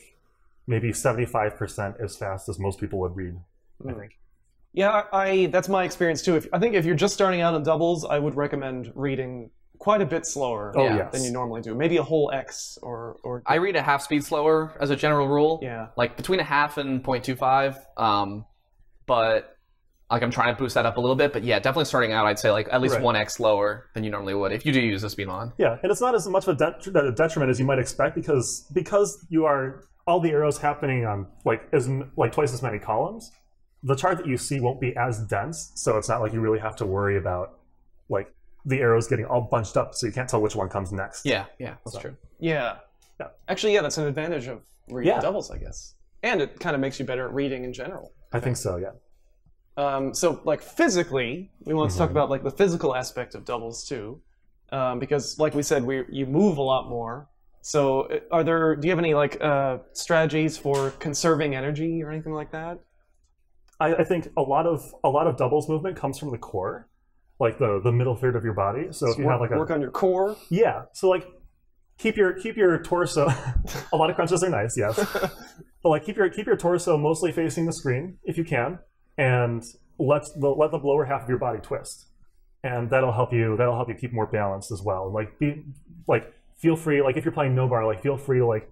[0.68, 3.36] maybe seventy five percent as fast as most people would read.
[3.88, 4.18] I think.
[4.74, 6.36] Yeah, I, I that's my experience too.
[6.36, 10.02] If, I think if you're just starting out in doubles, I would recommend reading quite
[10.02, 10.96] a bit slower Oh Yeah.
[10.96, 11.12] yes.
[11.12, 11.76] than you normally do.
[11.76, 15.28] Maybe a whole X or or I read a half speed slower as a general
[15.28, 15.60] rule.
[15.62, 15.88] yeah.
[15.98, 18.46] like between a half and 0.25 um
[19.06, 19.53] but
[20.12, 22.26] like i'm trying to boost that up a little bit but yeah definitely starting out
[22.26, 23.04] i'd say like at least Right.
[23.26, 25.92] 1x lower than you normally would if you do use the speed mod Yeah, and
[25.92, 29.26] it's not as much of a, det- a detriment as you might expect because because
[29.30, 33.32] you are all the arrows happening on like as like twice as many columns.
[33.86, 36.60] The chart that you see won't be as dense, so it's not like you really
[36.60, 37.60] have to worry about
[38.10, 38.28] like
[38.66, 41.26] the arrows getting all bunched up, so you can't tell which one comes next.
[41.26, 42.78] yeah yeah that's true Yeah.
[43.20, 43.28] Yeah.
[43.48, 45.22] Actually, yeah, that's an advantage of reading Yeah.
[45.22, 45.96] doubles, I guess.
[46.24, 48.12] And it kind of makes you better at reading in general.
[48.34, 48.78] I think so.
[48.78, 48.92] Yeah.
[49.76, 53.88] Um, so, like physically, we want to talk about like the physical aspect of doubles
[53.88, 54.22] too,
[54.72, 57.28] um, because like we said, we you move a lot more.
[57.62, 58.76] So, uh, are there?
[58.76, 62.80] Do you have any like uh, strategies for conserving energy or anything like that?
[63.80, 66.88] I, I think a lot of a lot of doubles movement comes from the core,
[67.40, 68.88] like the the middle third of your body.
[68.92, 70.38] So if you work, have like a work on your core.
[70.50, 70.84] Yeah.
[70.94, 71.26] So like
[71.98, 73.28] keep your keep your torso
[73.94, 74.98] a lot of crunches are nice, yes.
[75.84, 78.78] but like keep your keep your torso mostly facing the screen if you can
[79.18, 79.64] and
[80.00, 82.06] let the let the lower half of your body twist.
[82.64, 85.12] And that'll help you that'll help you keep more balanced as well.
[85.12, 85.64] Like be
[86.08, 88.70] like feel free like if you're playing no bar like feel free to like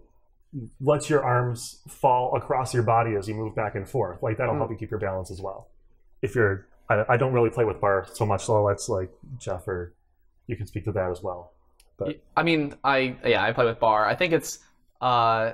[0.82, 4.22] let your arms fall across your body as you move back and forth.
[4.24, 4.60] Like that'll Mm.
[4.60, 5.68] help you keep your balance as well.
[6.22, 9.68] If you're I, I don't really play with bar so much, so let's like Jeff
[9.68, 9.94] or
[10.48, 11.52] you can speak to that as well.
[11.98, 14.58] But i mean i yeah i play with bar i think it's
[15.02, 15.52] uh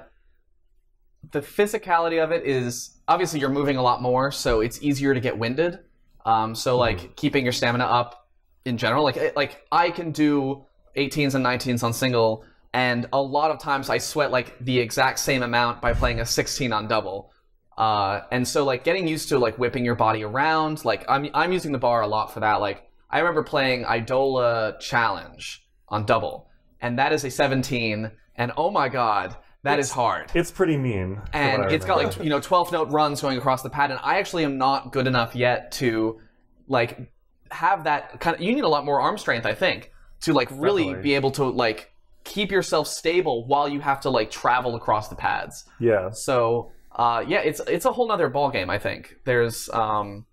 [1.31, 5.19] the physicality of it is obviously you're moving a lot more so it's easier to
[5.19, 5.79] get winded.
[6.25, 8.27] Um so like keeping your stamina up
[8.65, 10.65] in general like like i can do
[10.97, 15.19] 18s and 19s on single and a lot of times i sweat like the exact
[15.19, 17.31] same amount by playing a 16 on double.
[17.77, 21.51] Uh, and so like getting used to like whipping your body around like i'm i'm
[21.51, 22.55] using the bar a lot for that.
[22.55, 26.49] Like i remember playing idola challenge on double
[26.81, 30.31] and that is a 17 and oh my god that is hard.
[30.33, 31.21] It's pretty mean.
[31.33, 34.19] and it's got like you know 12 note runs going across the pad and i
[34.19, 36.19] actually am not good enough yet to
[36.67, 37.11] like
[37.51, 39.91] have that kind of you need a lot more arm strength i think
[40.21, 41.03] to like really Definitely.
[41.03, 41.91] be able to like
[42.23, 45.63] keep yourself stable while you have to like travel across the pads.
[45.79, 49.15] Yeah, so uh, yeah it's it's a whole nother ball game i think.
[49.25, 50.25] There's um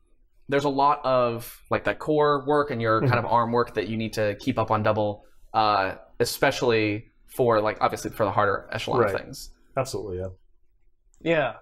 [0.48, 3.88] there's a lot of like that core work and your kind of arm work that
[3.88, 8.68] you need to keep up on double uh, especially for like obviously for the harder
[8.72, 9.16] echelon Right.
[9.16, 10.18] things absolutely.
[10.18, 10.28] Yeah.
[11.20, 11.52] Yeah.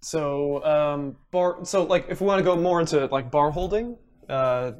[0.00, 1.64] So um, bar.
[1.64, 3.96] So like, if we want to go more into like bar holding,
[4.28, 4.72] uh,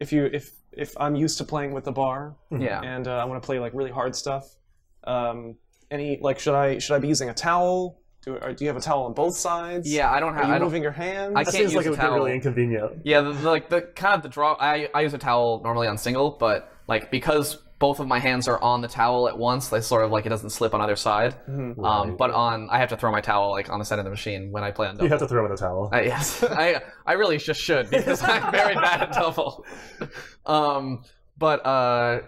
[0.00, 3.24] if you if if I'm used to playing with the bar yeah and uh, I
[3.26, 4.44] want to play like really hard stuff,
[5.04, 5.56] um,
[5.90, 8.76] any like should I should I be using a towel Do, or do you have
[8.76, 9.90] a towel on both sides?
[9.92, 10.44] Yeah, I don't have.
[10.44, 10.66] Are you I don't.
[10.66, 11.34] moving your hands?
[11.36, 13.02] I That can't seems like use it a would get really inconvenient.
[13.04, 14.56] Yeah, the, the, like the kind of the draw.
[14.58, 18.48] I I use a towel normally on single, but like because both of my hands
[18.48, 20.96] are on the towel at once, they sort of like it doesn't slip on either
[20.96, 21.34] side.
[21.48, 21.84] Mm-hmm.
[21.84, 24.10] Um, but on I have to throw my towel like on the side of the
[24.10, 25.04] machine when I play on double.
[25.04, 25.90] You have to throw in a towel.
[25.92, 29.64] Uh, yes, I I really just should because I'm very bad at double.
[30.46, 31.02] Um,
[31.36, 32.20] but uh,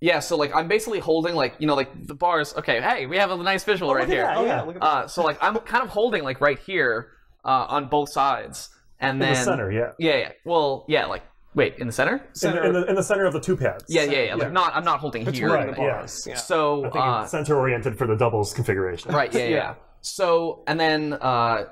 [0.00, 0.20] yeah.
[0.20, 2.54] So like I'm basically holding like you know like the bars.
[2.56, 4.22] Okay, hey, we have a nice visual right here.
[4.22, 4.36] that.
[4.36, 4.58] Oh, yeah.
[4.58, 4.62] Yeah.
[4.62, 4.86] Look at that.
[4.86, 7.08] Uh, so like I'm kind of holding like right here
[7.44, 8.68] uh, on both sides,
[9.00, 9.90] and in then the center, yeah.
[9.98, 10.32] Yeah, yeah.
[10.44, 11.06] Well, yeah.
[11.06, 11.24] Like
[11.54, 12.16] wait, in the center?
[12.16, 13.84] In, Center- in the, in the center of the two pads.
[13.88, 14.34] Yeah, yeah, yeah.
[14.34, 14.50] Like yeah.
[14.50, 14.74] not.
[14.74, 15.52] I'm not holding between here.
[15.52, 15.92] Right, the yeah.
[15.92, 16.24] bars.
[16.26, 16.36] Yeah.
[16.36, 19.12] So I think uh, it's center oriented for the doubles configuration.
[19.12, 19.32] Right.
[19.32, 19.48] Yeah, yeah.
[19.48, 19.56] Yeah.
[19.56, 19.74] yeah.
[20.00, 21.64] So and then uh,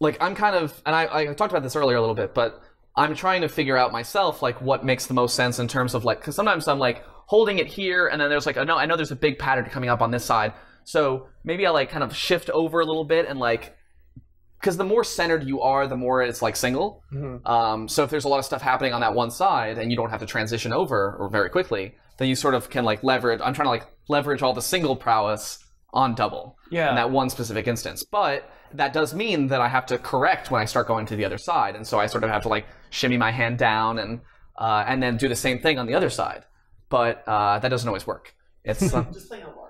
[0.00, 2.60] like I'm kind of and I, I talked about this earlier a little bit, but
[2.96, 6.04] I'm trying to figure out myself like what makes the most sense in terms of
[6.04, 8.86] like because sometimes I'm like holding it here and then there's like a, no I
[8.86, 10.54] know there's a big pattern coming up on this side,
[10.84, 13.76] so maybe I like kind of shift over a little bit and like
[14.60, 17.02] because the more centered you are, the more it's like single.
[17.12, 17.46] Mhm.
[17.48, 19.96] Um, so if there's a lot of stuff happening on that one side and you
[19.96, 23.40] don't have to transition over or very quickly, then you sort of can like leverage.
[23.42, 25.58] I'm trying to like leverage all the single prowess
[25.92, 26.90] on double Yeah.
[26.90, 28.04] in that one specific instance.
[28.04, 31.24] But that does mean that I have to correct when I start going to the
[31.24, 34.20] other side, and so I sort of have to like shimmy my hand down and
[34.58, 36.44] uh, and then do the same thing on the other side.
[36.90, 38.34] But uh, that doesn't always work.
[38.62, 39.69] It's uh, Just play no bar.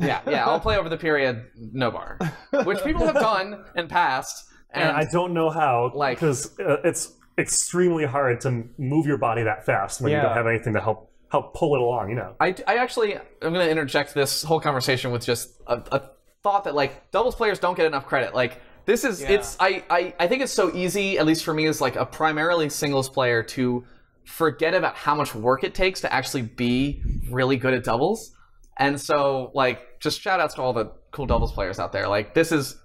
[0.00, 0.44] Yeah, yeah.
[0.46, 2.18] I'll play over the period no bar,
[2.64, 4.46] which people have done in past.
[4.70, 9.42] And I don't know how, Like- because uh, it's extremely hard to move your body
[9.44, 12.10] that fast when you don't have anything to help help pull it along.
[12.10, 12.34] You know.
[12.40, 16.10] I, I actually I'm going to interject this whole conversation with just a, a
[16.42, 18.34] thought that like doubles players don't get enough credit.
[18.34, 19.30] Like this is Yeah.
[19.32, 22.04] it's I, I I think it's so easy at least for me as like a
[22.06, 23.84] primarily singles player to
[24.24, 28.33] forget about how much work it takes to actually be really good at doubles.
[28.76, 32.08] And so like just shout outs to all the cool doubles players out there.
[32.08, 32.76] Like this is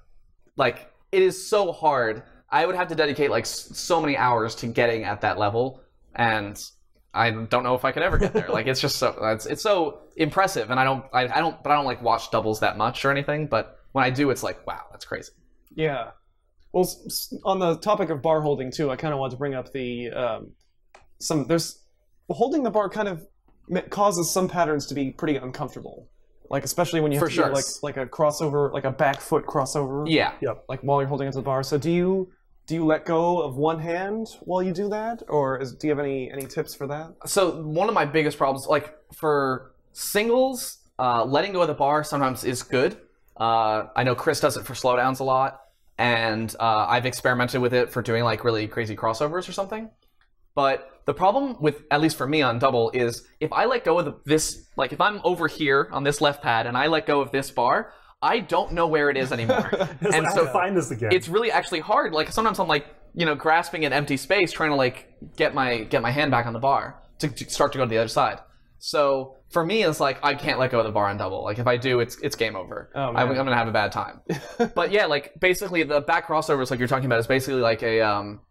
[0.56, 2.24] like it is so hard.
[2.50, 5.82] I would have to dedicate like s- so many hours to getting at that level
[6.16, 6.62] and
[7.14, 8.48] I don't know if I could ever get there.
[8.50, 11.72] like it's just so it's it's so impressive, and I don't I, I don't but
[11.72, 13.48] I don't like watch doubles that much or anything.
[13.48, 15.32] But when I do, it's like wow, that's crazy.
[15.76, 16.12] Yeah.
[16.72, 16.88] Well,
[17.46, 20.12] on the topic of bar holding too, I kind of want to bring up the
[20.12, 20.52] um,
[21.20, 21.84] some there's
[22.30, 23.26] holding the bar kind of
[23.90, 26.08] causes some patterns to be pretty uncomfortable.
[26.50, 27.54] Like especially when you have For to do sure.
[27.54, 30.10] like like a crossover, like a back foot crossover.
[30.10, 30.56] Yeah, yeah.
[30.68, 31.62] Like while you're holding onto the bar.
[31.62, 32.32] So do you
[32.66, 35.92] do you let go of one hand while you do that, or is, do you
[35.92, 37.14] have any any tips for that?
[37.26, 42.04] so one of my biggest problems, like for singles, uh, letting go of the bar
[42.04, 42.98] sometimes is good.
[43.38, 45.62] Uh, I know Chris does it for slowdowns a lot,
[45.98, 49.90] and uh, I've experimented with it for doing like really crazy crossovers or something.
[50.60, 53.98] But the problem with, at least for me on double, is if I let go
[53.98, 57.06] of the, this, like if I'm over here on this left pad and I let
[57.06, 59.72] go of this bar, I don't know where it is anymore.
[60.02, 61.14] And like, so find this again.
[61.14, 62.12] it's really actually hard.
[62.12, 65.08] Like sometimes I'm like, you know, grasping an empty space, trying to like
[65.38, 67.90] get my get my hand back on the bar to, to start to go to
[67.90, 68.40] the other side.
[68.80, 71.42] So for me, it's like I can't let go of the bar on double.
[71.42, 72.92] Like if I do, it's it's game over.
[72.94, 73.30] Oh, I'm.
[73.30, 74.20] I'm gonna have a bad time.
[74.76, 78.02] but yeah, like basically the back crossovers, like you're talking about, is basically like a
[78.02, 78.42] um,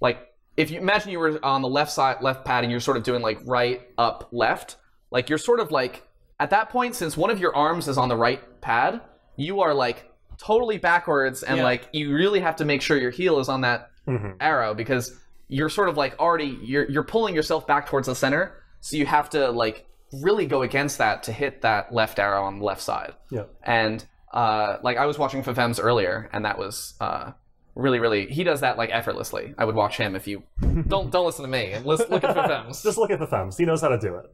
[0.00, 0.20] like
[0.58, 3.02] if you imagine you were on the left side left pad and you're sort of
[3.04, 4.76] doing like right up left,
[5.10, 6.06] like you're sort of like
[6.40, 9.00] at that point since one of your arms is on the right pad,
[9.36, 11.64] you are like totally backwards and Yeah.
[11.64, 14.36] like you really have to make sure your heel is on that Mhm.
[14.40, 15.12] arrow because
[15.48, 19.06] you're sort of like already you're you're pulling yourself back towards the center, so you
[19.06, 19.86] have to like
[20.24, 23.12] really go against that to hit that left arrow on the left side.
[23.30, 23.44] Yeah.
[23.62, 24.04] And
[24.34, 27.32] uh, like I was watching FEFEMZ earlier, and that was uh,
[27.78, 28.26] really, really.
[28.26, 29.54] He does that like effortlessly.
[29.56, 30.42] I would watch him if you
[30.88, 32.82] don't don't listen to me and let's look at FEFEMZ.
[32.88, 33.56] Just look at the thumbs.
[33.56, 34.26] He knows how to do it.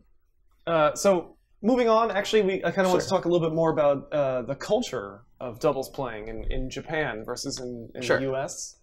[0.67, 3.55] Uh, so moving on, actually, we I kind of want to talk a little bit
[3.55, 8.17] more about uh, the culture of doubles playing in, in Japan versus in, in Sure.
[8.19, 8.77] the U.S.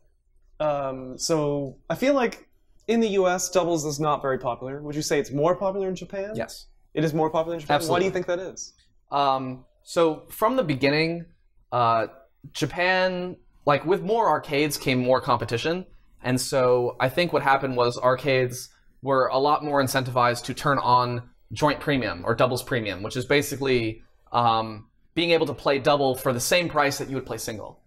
[0.59, 2.47] Um, so I feel like
[2.87, 3.49] in the U.S.
[3.49, 4.81] doubles is not very popular.
[4.83, 6.33] Would you say it's more popular in Japan?
[6.35, 6.67] yes.
[6.93, 7.75] it is more popular in Japan.
[7.75, 7.93] Absolutely.
[7.95, 8.73] Why do you think that is?
[9.11, 11.25] Um, so from the beginning,
[11.71, 12.07] uh,
[12.53, 15.85] Japan, like with more arcades, came more competition,
[16.23, 18.69] and so I think what happened was arcades
[19.01, 23.25] were a lot more incentivized to turn on joint premium or doubles premium, which is
[23.25, 27.37] basically um, being able to play double for the same price that you would play
[27.37, 27.81] single.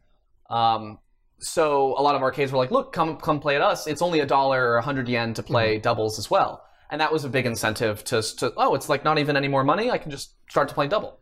[0.51, 0.99] Um,
[1.39, 3.87] so a lot of arcades were like, "Look, come come play at us.
[3.87, 7.13] It's only a dollar or a hundred yen to play doubles as well." And that
[7.13, 9.91] was a big incentive to, to oh, it's like not even any more money.
[9.91, 11.21] I can just start to play double.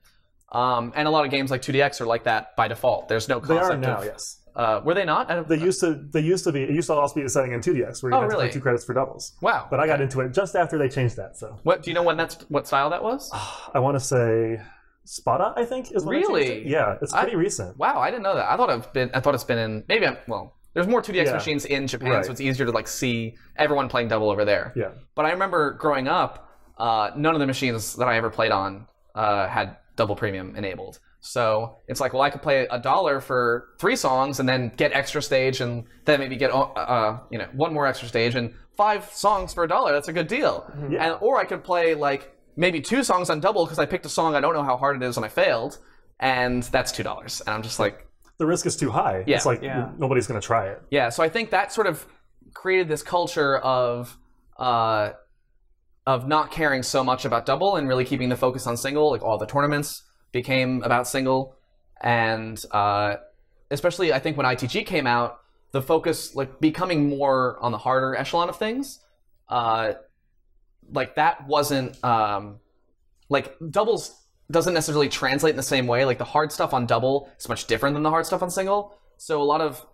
[0.50, 3.08] Um, and a lot of games like 2DX are like that by default.
[3.08, 4.04] There's no They are now, of.
[4.04, 4.40] yes.
[4.54, 5.30] Uh, were they not?
[5.30, 5.94] I They used to.
[6.12, 6.62] They used to be.
[6.62, 8.50] It used to also be a setting in 2DX where you Oh, had to really?
[8.50, 9.32] two credits for doubles.
[9.40, 9.66] wow.
[9.70, 11.36] But I got into it just after they changed that.
[11.38, 13.30] So What do you know when that's what style that was?
[13.74, 14.60] I want to say
[15.04, 16.46] Spada, I think, is when Really?
[16.46, 16.66] it.
[16.66, 17.76] Yeah, it's I- pretty recent.
[17.78, 18.50] Wow, I didn't know that.
[18.50, 19.10] I thought it's been.
[19.14, 19.84] I thought it's been in.
[19.88, 20.16] Maybe I'm.
[20.28, 21.32] Well, there's more 2DX Yeah.
[21.34, 22.24] machines in Japan, Right.
[22.24, 24.72] so it's easier to like see everyone playing double over there.
[24.76, 24.90] Yeah.
[25.14, 26.48] But I remember growing up,
[26.78, 30.98] uh, none of the machines that I ever played on uh, had double premium enabled.
[31.24, 34.92] So it's like, well, I could play a dollar for three songs and then get
[34.92, 38.52] extra stage, and then maybe get uh, uh, you know one more extra stage and
[38.76, 39.92] five songs for a dollar.
[39.92, 40.68] That's a good deal.
[40.90, 41.04] Yeah.
[41.12, 44.08] And or I could play like maybe two songs on double because I picked a
[44.08, 45.78] song I don't know how hard it is and I failed,
[46.18, 47.40] and that's two dollars.
[47.46, 48.04] And I'm just like,
[48.38, 49.22] The risk is too high.
[49.24, 49.36] Yeah.
[49.36, 49.92] It's like Yeah.
[49.98, 50.82] nobody's going to try it.
[50.90, 52.04] yeah, so I think that sort of
[52.52, 54.18] created this culture of
[54.58, 55.10] uh,
[56.04, 59.08] of not caring so much about double and really keeping the focus on single.
[59.10, 60.02] Like all the tournaments
[60.32, 61.56] became about single,
[62.00, 63.16] and uh,
[63.70, 65.40] especially I think when ITG came out,
[65.72, 69.00] the focus like becoming more on the harder echelon of things.
[69.48, 69.94] Uh,
[70.90, 72.60] like that wasn't um,
[73.28, 74.18] like doubles
[74.50, 76.04] doesn't necessarily translate in the same way.
[76.04, 78.98] Like the hard stuff on double is much different than the hard stuff on single.
[79.16, 79.84] So a lot of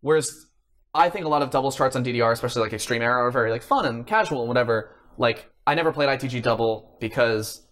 [0.00, 0.46] whereas
[0.94, 3.50] I think a lot of doubles charts on DDR, especially like Extreme Era, are very
[3.50, 4.94] like fun and casual and whatever.
[5.16, 7.62] Like I never played ITG double because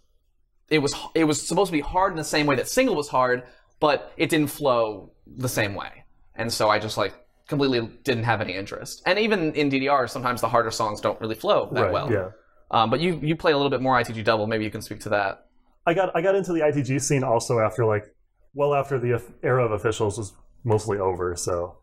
[0.71, 3.09] it was it was supposed to be hard in the same way that single was
[3.09, 3.43] hard,
[3.81, 6.05] but it didn't flow the same way,
[6.35, 7.15] and so I just like
[7.49, 9.03] completely didn't have any interest.
[9.05, 11.93] And even in DDR, sometimes the harder songs don't really flow that right.
[11.93, 12.11] well.
[12.11, 12.31] Yeah.
[12.71, 14.47] Um, but you you play a little bit more ITG double.
[14.47, 15.47] Maybe you can speak to that.
[15.87, 18.15] I got I got into the ITG scene also after like
[18.55, 21.35] well after the era of officials was mostly over.
[21.37, 21.79] So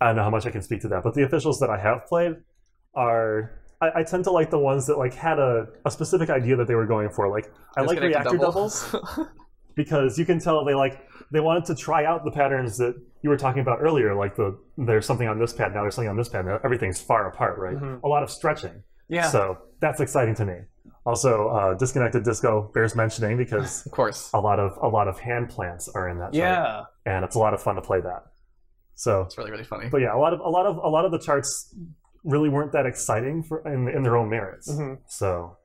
[0.00, 1.02] I don't know how much I can speak to that.
[1.02, 2.36] But the officials that I have played
[2.94, 6.56] are I, I tend to like the ones that like had a, a specific idea
[6.56, 7.28] that they were going for.
[7.28, 8.44] Like I like reactor double.
[8.44, 8.94] doubles
[9.74, 13.30] because you can tell they like they wanted to try out the patterns that you
[13.30, 14.14] were talking about earlier.
[14.14, 17.00] Like the there's something on this pad now there's something on this pad now everything's
[17.00, 17.76] far apart, right?
[18.04, 18.84] A lot of stretching.
[19.08, 19.28] Yeah.
[19.28, 20.54] So that's exciting to me.
[21.04, 24.30] Also, uh, disconnected disco bears mentioning because of course.
[24.32, 26.84] a lot of a lot of hand plants are in that chart, yeah.
[27.04, 28.26] and it's a lot of fun to play that.
[28.94, 29.88] So, It's really really funny.
[29.90, 31.74] but yeah, a lot of a lot of a lot of the charts
[32.24, 34.70] really weren't that exciting for in, in their own merits.
[34.70, 34.98] Mhm.
[35.06, 35.56] So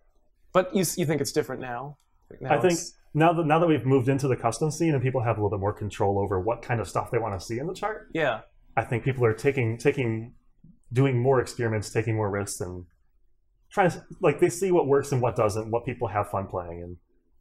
[0.53, 1.97] But you you think it's different now?
[2.41, 5.01] Now I think it's- now that now that we've moved into the custom scene and
[5.01, 7.45] people have a little bit more control over what kind of stuff they want to
[7.45, 8.41] see in the chart, yeah.
[8.75, 10.33] I think people are taking taking
[10.93, 12.85] doing more experiments, taking more risks, and
[13.71, 16.81] trying to like they see what works and what doesn't, what people have fun playing,
[16.83, 16.97] and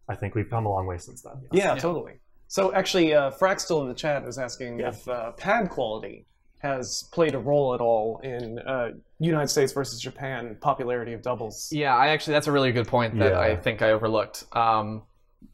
[0.09, 1.47] I think we've come a long way since then.
[1.53, 1.81] Yeah, Yeah.
[1.81, 2.21] totally.
[2.49, 4.89] So actually, uh, Fraxtel in the chat is asking Yeah.
[4.91, 6.27] if uh, pad quality
[6.67, 11.69] has played a role at all in uh, United States versus Japan popularity of doubles.
[11.73, 13.41] Yeah, I actually that's a really good point that Yeah.
[13.41, 14.45] I think I overlooked.
[14.53, 15.03] Um,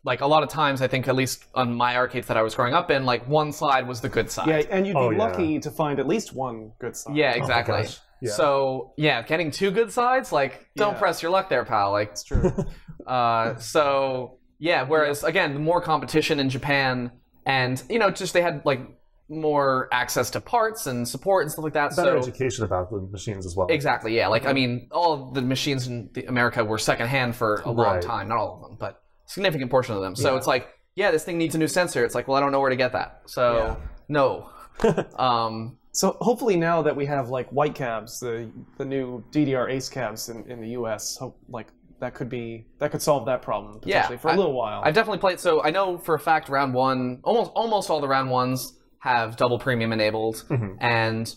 [0.04, 2.54] like a lot of times, I think at least on my arcades that I was
[2.54, 4.48] growing up in, like one side was the good side.
[4.48, 5.18] Yeah, and you'd be Oh, yeah.
[5.18, 7.14] lucky to find at least one good side.
[7.16, 7.82] Yeah, Oh exactly.
[7.82, 7.98] gosh.
[8.20, 8.30] Yeah.
[8.32, 10.98] So yeah, getting two good sides, like don't Yeah.
[10.98, 11.90] press your luck there, pal.
[11.92, 12.52] Like It's true.
[13.06, 14.82] uh, so yeah.
[14.84, 17.10] Whereas again, more competition in Japan,
[17.44, 18.80] and you know, just they had like
[19.28, 21.96] more access to parts and support and stuff like that.
[21.96, 23.66] better so education about the machines as well.
[23.70, 24.28] Exactly, yeah.
[24.28, 27.94] Like, I mean, all of the machines in the America were secondhand for a long
[27.94, 28.02] Right.
[28.02, 28.28] time.
[28.28, 30.14] Not all of them, but a significant portion of them.
[30.16, 30.36] So Yeah.
[30.38, 32.04] it's like, yeah, this thing needs a new sensor.
[32.04, 33.22] It's like, well, I don't know where to get that.
[33.26, 33.76] So, Yeah.
[34.08, 34.48] no.
[35.18, 39.88] um, so hopefully now that we have like white cabs, the the new DDR Ace
[39.88, 41.68] cabs in, in the U.S., hope like
[42.00, 44.82] that could be that could solve that problem Yeah, for a I- little while.
[44.84, 45.38] I've definitely played.
[45.40, 49.36] So I know for a fact, round one, almost almost all the round ones have
[49.36, 50.76] double premium enabled, Mhm.
[50.80, 51.34] and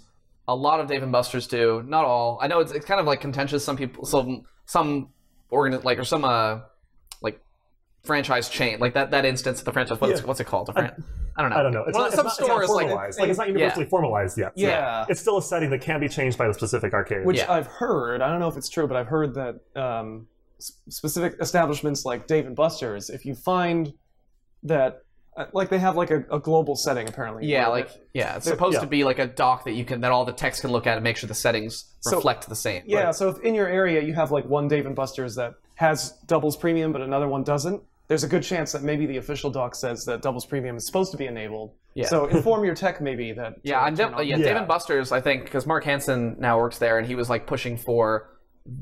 [0.48, 1.82] a lot of Dave and Buster's do.
[1.88, 2.38] Not all.
[2.40, 3.66] I know it's, it's kind of like contentious.
[3.66, 5.10] Some people, some some
[5.50, 6.60] organ like or some uh
[7.24, 7.40] like
[8.04, 10.00] franchise chain like that that instance of the franchise.
[10.00, 10.28] What's Yeah.
[10.28, 10.70] what's it called?
[10.70, 11.04] A fran-
[11.38, 11.58] I don't know.
[11.58, 11.84] I don't know.
[11.88, 13.20] It's Well, not, some it's not, stores it's not like formalized.
[13.20, 14.54] Like, it's not universally formalized yet.
[14.56, 15.06] So yeah.
[15.10, 17.26] It's still a setting that can be changed by the specific arcade.
[17.26, 17.52] Which Yeah.
[17.52, 20.28] I've heard, I don't know if it's true, but I've heard that um,
[20.60, 23.92] specific establishments like Dave and Buster's, if you find
[24.64, 25.02] that,
[25.38, 27.46] Uh, like they have like a, a global setting apparently.
[27.46, 28.80] Yeah, where like yeah, it's supposed yeah.
[28.82, 30.96] to be like a doc that you can that all the techs can look at
[30.98, 32.84] and make sure the settings So- reflect the same.
[32.86, 36.12] Yeah, so if in your area you have like one Dave and Buster's that has
[36.26, 39.76] doubles premium, but another one doesn't, there's a good chance that maybe the official doc
[39.76, 41.74] says that doubles premium is supposed to be enabled.
[41.96, 42.06] Yeah.
[42.08, 43.56] So inform your tech maybe that.
[43.64, 44.38] Yeah, to I'm def- yeah, Yeah.
[44.38, 45.12] Dave and Buster's.
[45.12, 48.30] I think because Mark Hansen now works there, and he was like pushing for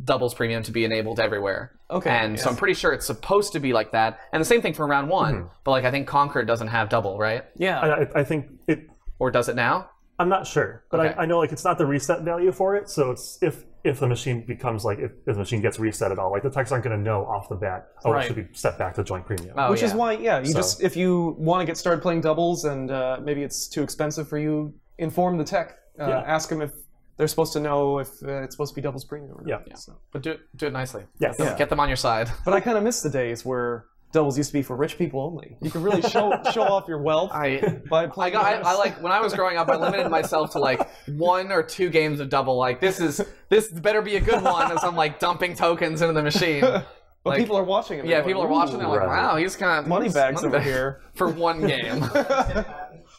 [0.04, 1.72] doubles premium to be enabled everywhere.
[1.92, 2.50] Okay, and so.
[2.50, 4.20] I'm pretty sure it's supposed to be like that.
[4.32, 5.36] And the same thing for round one.
[5.36, 5.48] Mm-hmm.
[5.64, 7.44] But like I think Concord doesn't have double, right?
[7.56, 7.80] Yeah.
[7.80, 8.90] I, I- I think it.
[9.20, 9.90] Or does it now?
[10.20, 11.16] I'm not sure, but Okay.
[11.18, 12.88] I, I know like it's not the reset value for it.
[12.90, 16.20] So it's if if the machine becomes like if, if the machine gets reset at
[16.20, 17.88] all, like the techs aren't going to know off the bat.
[18.06, 18.24] Oh, Right.
[18.24, 19.54] it should be set back to joint premium.
[19.58, 22.22] Oh, Which is why, yeah, you So- just if you want to get started playing
[22.22, 25.78] doubles and uh, maybe it's too expensive for you, inform the tech.
[26.00, 26.20] Uh, Yeah.
[26.26, 26.72] Ask them if
[27.18, 29.34] they're supposed to know if uh, it's supposed to be doubles premium.
[29.38, 29.64] Or not.
[29.68, 29.76] Yeah.
[29.76, 29.98] So.
[30.12, 31.04] But do it, do it nicely.
[31.20, 31.36] Yes.
[31.40, 31.56] Yeah.
[31.58, 32.30] Get them on your side.
[32.46, 35.22] But I kind of miss the days where doubles used to be for rich people
[35.22, 35.58] only.
[35.62, 37.60] You can really show show off your wealth I
[37.90, 38.34] by I playing.
[38.34, 38.54] got I.
[38.72, 41.90] I like when I was growing up I limited myself to like one or two
[41.90, 45.20] games of double like this is this better be a good one as I'm like
[45.20, 46.62] dumping tokens into the machine.
[46.62, 46.86] but
[47.26, 48.00] like- people are watching.
[48.02, 49.08] And Yeah, they're people are watching they're like, Right.
[49.24, 51.02] wow, he's kind of Money bags over here.
[51.16, 52.04] for one game.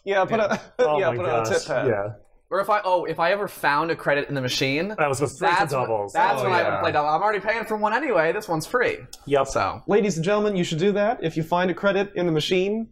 [0.05, 1.87] Yeah, put a Oh yeah, put on a tip pad.
[1.89, 2.09] Yeah.
[2.55, 5.19] Or if I oh, if I ever found a credit in the machine, That was
[5.19, 6.13] go straight to that's when, doubles.
[6.13, 7.09] that's Oh, when I would play double.
[7.09, 8.31] I'm already paying for one anyway.
[8.33, 8.99] This one's free.
[9.27, 9.49] Yep.
[9.49, 11.19] So Ladies and gentlemen, you should do that.
[11.23, 12.89] If you find a credit in the machine,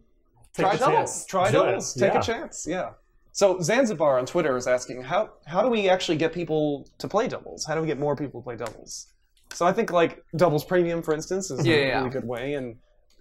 [0.53, 0.95] Take try a doubles.
[0.95, 1.25] chance.
[1.25, 1.65] Try Do it.
[1.65, 1.93] doubles.
[1.93, 2.19] Take Yeah.
[2.19, 2.67] a chance.
[2.67, 2.89] Yeah.
[3.31, 7.29] So Zanzibar on Twitter is asking how how do we actually get people to play
[7.29, 7.63] doubles?
[7.65, 9.07] How do we get more people to play doubles?
[9.53, 11.97] So I think like doubles premium, for instance, is Yeah, a yeah.
[11.99, 12.75] really good way, and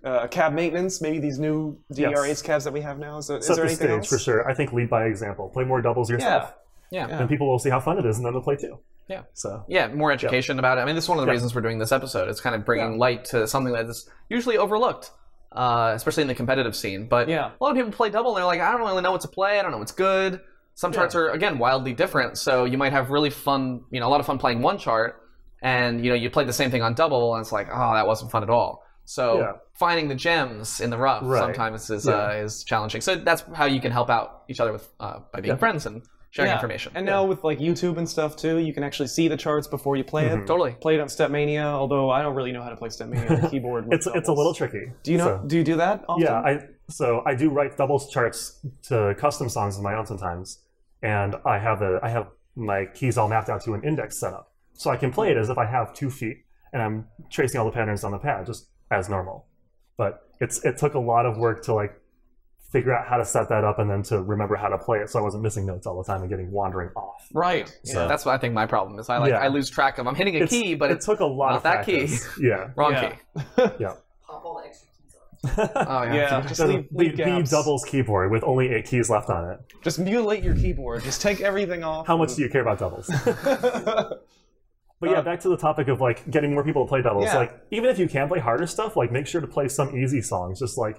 [0.04, 2.42] uh, cab maintenance, maybe these new DDR A Yes.
[2.42, 3.18] cabs that we have now.
[3.18, 4.08] Is, Set there the anything stage else?
[4.08, 4.48] for sure.
[4.48, 5.48] I think lead by example.
[5.48, 6.52] Play more doubles yourself,
[6.90, 7.06] Yeah.
[7.08, 7.18] yeah.
[7.20, 8.78] and people will see how fun it is, and then they'll play too.
[9.08, 9.22] Yeah.
[9.34, 10.80] So Yeah, more education about it.
[10.80, 11.32] I mean, this is one of the Yeah.
[11.34, 12.28] reasons we're doing this episode.
[12.28, 12.98] It's kind of bringing Yeah.
[12.98, 15.10] light to something that is usually overlooked,
[15.52, 17.08] uh, especially in the competitive scene.
[17.08, 17.50] But Yeah.
[17.60, 19.28] a lot of people play double and they're like, I don't really know what to
[19.28, 19.58] play.
[19.58, 20.40] I don't know what's good.
[20.74, 24.10] Some charts are again wildly different, so you might have really fun, you know, a
[24.10, 25.20] lot of fun playing one chart,
[25.60, 28.06] and you know you play the same thing on double, and it's like, oh, that
[28.06, 28.82] wasn't fun at all.
[29.14, 29.52] So Yeah.
[29.74, 31.38] finding the gems in the rough Right.
[31.40, 32.14] sometimes is Yeah.
[32.14, 33.00] uh, is challenging.
[33.02, 35.58] So that's how you can help out each other with uh, by being Yeah.
[35.58, 36.54] friends and sharing Yeah.
[36.56, 36.92] information.
[36.94, 39.96] And now with like YouTube and stuff too, you can actually see the charts before
[39.96, 40.46] you play it.
[40.46, 40.72] totally.
[40.80, 43.48] Play it on Stepmania, although I don't really know how to play Stepmania on the
[43.54, 43.84] keyboard.
[43.86, 44.84] with it's it's a little tricky.
[45.02, 45.26] Do you know?
[45.42, 46.04] So- Do you do that?
[46.08, 46.22] Often?
[46.24, 46.52] Yeah, I
[46.88, 48.38] so I do write doubles charts
[48.88, 50.60] to custom songs of my own sometimes,
[51.02, 54.44] and I have a I have my keys all mapped out to an index setup,
[54.72, 56.38] so I can play it as if I have two feet
[56.74, 59.46] and I'm tracing all the patterns on the pad just as normal.
[59.96, 61.98] But it's it took a lot of work to like
[62.72, 65.10] figure out how to set that up and then to remember how to play it,
[65.10, 67.28] so I wasn't missing notes all the time and getting wandering off.
[67.34, 67.68] right.
[67.84, 69.10] So- That's what I think my problem is.
[69.10, 69.40] I like Yeah.
[69.40, 71.56] I lose track of I'm hitting a It's- key, but it took a lot not
[71.56, 72.08] of that key.
[72.40, 73.10] Yeah, wrong Yeah.
[73.10, 73.16] key.
[73.78, 73.94] yeah.
[74.26, 75.14] Pop all the extra keys
[75.44, 75.70] off.
[75.88, 76.14] Oh yeah.
[76.14, 79.60] Yeah, just The, leave, the, the doubles keyboard with only eight keys left on it.
[79.82, 81.02] Just mutilate your keyboard.
[81.02, 82.06] Just take everything off.
[82.06, 83.10] How much do you care about doubles?
[85.02, 87.24] But yeah, Uh, back to the topic of like getting more people to play doubles.
[87.24, 87.36] Yeah.
[87.36, 90.22] Like even if you can play harder stuff, like make sure to play some easy
[90.22, 90.60] songs.
[90.60, 90.96] Just like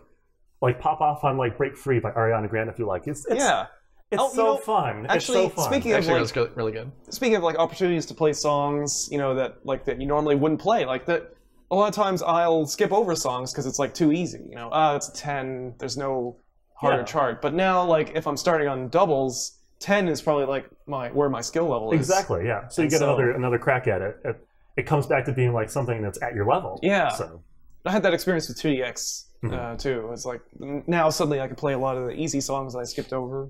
[0.62, 3.08] like pop off on like Break Free by Ariana Grande if you like.
[3.08, 3.68] It's it's, yeah.
[4.12, 5.06] it's Oh, you so know, fun.
[5.08, 5.66] actually, it's so fun.
[5.72, 6.92] speaking of- Actually, it like- was really good.
[7.10, 10.60] Speaking of like opportunities to play songs, you know that like that you normally wouldn't
[10.62, 10.84] play.
[10.86, 11.34] Like that,
[11.72, 14.44] a lot of times I'll skip over songs because it's like too easy.
[14.50, 15.76] You know, ah, it's a ten.
[15.80, 16.36] There's no
[16.76, 17.04] harder Yeah.
[17.06, 17.42] chart.
[17.42, 21.42] But now, like if I'm starting on doubles, ten is probably like my where my
[21.42, 22.00] skill level is.
[22.00, 22.68] exactly, yeah.
[22.70, 24.18] So you And get so- another another crack at it.
[24.26, 24.48] it.
[24.76, 26.80] It comes back to being like something that's at your level.
[26.82, 27.10] Yeah.
[27.10, 27.42] So
[27.86, 29.54] I had that experience with 2DX Mm-hmm.
[29.54, 30.10] uh, too.
[30.14, 30.40] It's like
[30.88, 33.50] now suddenly I can play a lot of the easy songs that I skipped over.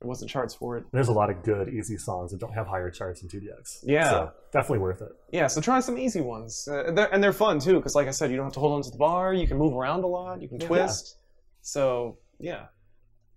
[0.00, 0.84] There wasn't charts for it.
[0.92, 3.78] there's a lot of good easy songs that don't have higher charts in 2DX.
[3.84, 4.10] Yeah.
[4.10, 5.12] So definitely worth it.
[5.32, 7.76] Yeah, so try some easy ones, uh, they're, and they're fun too.
[7.76, 9.32] Because like I said, you don't have to hold onto the bar.
[9.32, 10.42] You can move around a lot.
[10.42, 11.16] You can twist.
[11.62, 12.66] So yeah.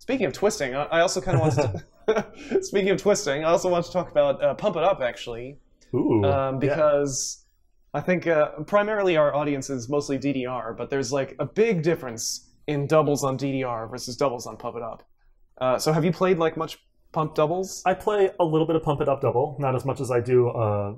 [0.07, 2.63] Speaking of twisting, I, also kind of wanted to.
[2.63, 5.57] speaking of twisting, I also want to talk about uh, Pump It Up actually,
[5.95, 6.23] Ooh.
[6.23, 6.59] um, yeah.
[6.59, 7.45] because
[7.93, 12.51] I think uh, primarily our audience is mostly DDR, but there's like a big difference
[12.67, 15.03] in doubles on DDR versus doubles on Pump It Up.
[15.59, 16.77] Uh, so have you played like much
[17.11, 17.81] pump doubles?
[17.85, 20.19] I play a little bit of Pump It Up Double, not as much as I
[20.19, 20.93] do uh,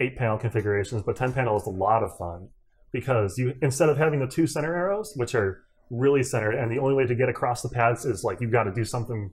[0.00, 2.48] eight panel configurations, but ten panel is a lot of fun
[2.92, 6.78] because you instead of having the two center arrows, which are really centered, and the
[6.78, 9.30] only way to get across the pads is like you've got to do something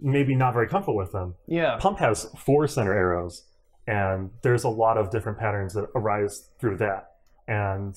[0.00, 1.34] maybe not very comfortable with them.
[1.46, 1.76] Yeah.
[1.78, 3.46] Pump has four center arrows,
[3.86, 7.10] and there's a lot of different patterns that arise through that,
[7.46, 7.94] and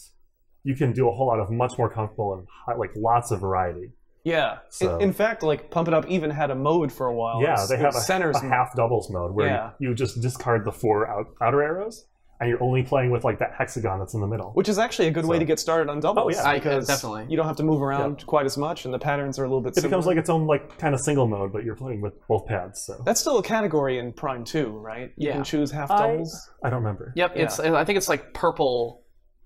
[0.64, 3.40] you can do a whole lot of much more comfortable and high, like lots of
[3.40, 3.92] variety.
[4.24, 4.58] Yeah.
[4.70, 7.42] So- In, in fact, like Pump It Up even had a mode for a while.
[7.42, 9.70] Yeah, It's- they have a, centers a half doubles mode where Yeah.
[9.80, 12.08] you, you just discard the four out, outer arrows,
[12.40, 14.52] and you're only playing with like that hexagon that's in the middle.
[14.56, 16.36] which is actually a good way to get started on doubles.
[16.38, 16.50] Oh, yeah.
[16.50, 17.26] I- because definitely.
[17.30, 19.62] you don't have to move around quite as much, and the patterns are a little
[19.62, 19.78] bit.
[19.78, 22.46] it becomes like its own like kind of single mode, but you're playing with both
[22.46, 22.82] pads.
[22.82, 25.12] So that's still a category in Prime Two, right?
[25.18, 25.34] You Yeah.
[25.36, 26.50] can choose half doubles.
[26.64, 27.14] I don't remember.
[27.16, 29.04] Yep, it's I think it's like purple,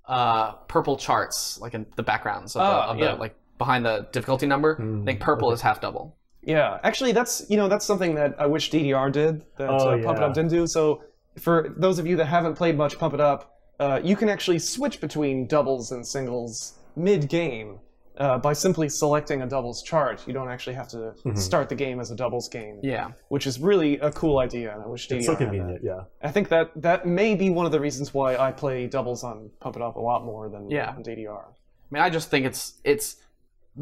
[0.07, 3.13] uh, purple charts like in the backgrounds of, Oh, the, of yeah.
[3.13, 4.75] the like behind the difficulty number.
[4.75, 6.15] Hmm, I think purple is half double.
[6.41, 10.03] Yeah, actually, that's you know that's something that I wish DDR did that Oh, uh,
[10.03, 10.23] Pump It.
[10.23, 10.65] Up didn't do.
[10.65, 11.03] So
[11.39, 14.59] for those of you that haven't played much Pump It Up, uh, you can actually
[14.59, 17.79] switch between doubles and singles mid game.
[18.17, 21.35] Uh, by simply selecting a doubles chart, you don't actually have to Mm-hmm.
[21.37, 24.83] start the game as a doubles game, Yeah, which is really a cool idea, and
[24.83, 25.81] I wish DDR It's so convenient.
[25.81, 26.01] Yeah.
[26.21, 29.49] I think that that may be one of the reasons why I play doubles on
[29.61, 30.89] Pump It Up a lot more than Yeah.
[30.89, 31.45] on DDR.
[31.45, 31.53] I
[31.91, 33.15] mean I just think it's it's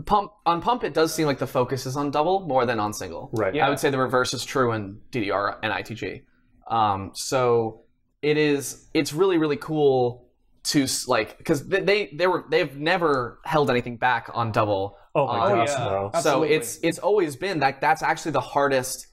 [0.05, 0.84] pump on pump.
[0.84, 3.32] It does seem like the focus is on double more than on single.
[3.34, 3.55] Right.
[3.55, 3.66] Yeah.
[3.66, 6.22] I would say the reverse is true in DDR and ITG.
[6.68, 7.82] Um, so
[8.22, 10.26] it is it's really really cool
[10.63, 14.97] to like because they, they they were they've never held anything back on double.
[15.15, 15.84] Oh my Oh, gosh, yeah.
[15.86, 16.11] no.
[16.13, 16.47] Absolutely.
[16.49, 19.07] So it's it's always been that that's actually the hardest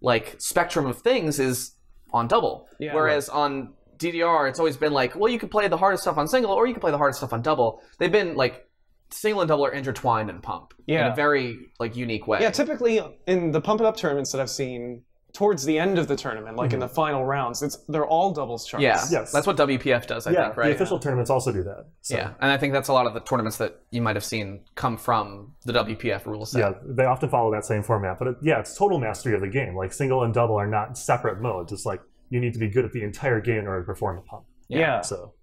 [0.00, 1.74] like spectrum of things is
[2.12, 2.68] on double.
[2.78, 2.94] Yeah.
[2.94, 6.26] Whereas on DDR, it's always been like, well, you can play the hardest stuff on
[6.26, 7.82] single, or you can play the hardest stuff on double.
[7.98, 8.66] They've been like
[9.10, 11.12] single and double are intertwined in pump in Yeah.
[11.12, 12.38] a very like unique way.
[12.40, 15.02] Yeah, typically in the pump it up tournaments that I've seen,
[15.32, 16.94] towards the end of the tournament, like in the mm-hmm.
[16.94, 18.82] final rounds, it's they're all doubles charts.
[18.82, 19.32] yeah, Yes.
[19.32, 20.68] that's what WPF does, I yeah, think, right?
[20.68, 21.86] the official tournaments also do that.
[22.02, 24.24] So, Yeah, and I think that's a lot of the tournaments that you might have
[24.24, 26.58] seen come from the WPF rule set.
[26.60, 28.18] Yeah, they often follow that same format.
[28.18, 29.76] But it, yeah, it's total mastery of the game.
[29.76, 31.72] Like single and double are not separate modes.
[31.72, 32.00] It's like
[32.30, 34.44] you need to be good at the entire game in order to perform a pump.
[34.68, 35.00] Yeah.
[35.02, 35.34] So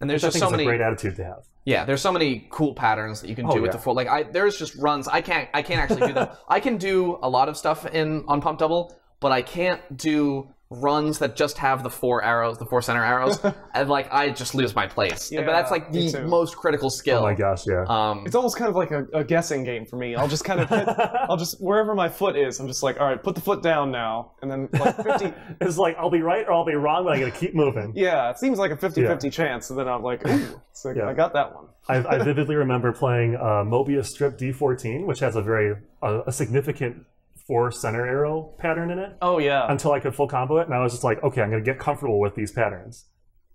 [0.00, 0.64] and there's which I just think so is many.
[0.64, 1.44] a great attitude to have.
[1.64, 3.76] Yeah, there's so many cool patterns that you can Oh, do with yeah.
[3.76, 3.94] the full.
[3.94, 5.06] Like, I there's just runs.
[5.06, 5.48] I can't.
[5.54, 6.28] I can't actually do them.
[6.48, 8.92] I can do a lot of stuff in on pump double,
[9.22, 13.38] but I can't do runs that just have the four arrows, the four center arrows,
[13.74, 15.30] and like I just lose my place.
[15.30, 16.26] Yeah, but that's like the too.
[16.26, 17.18] most critical skill.
[17.18, 17.84] Oh my gosh, yeah.
[17.88, 20.14] Um, It's almost kind of like a, a guessing game for me.
[20.14, 20.88] I'll just kind of hit,
[21.28, 23.90] I'll just wherever my foot is, I'm just like, all right, put the foot down
[23.90, 25.34] now, and then like 50.
[25.60, 27.92] it's like I'll be right or I'll be wrong, but I gotta keep moving.
[27.94, 31.06] yeah, it seems like a 50-50 chance, and then I'm like, ooh, so Yeah.
[31.06, 31.66] I got that one.
[31.88, 36.32] I, I vividly remember playing uh, Mobius Strip D14, which has a very uh, a
[36.32, 37.04] significant
[37.52, 39.16] four center arrow pattern in it.
[39.20, 41.50] Oh yeah, Until I could full combo it, and I was just like, okay, I'm
[41.50, 43.06] gonna get comfortable with these patterns.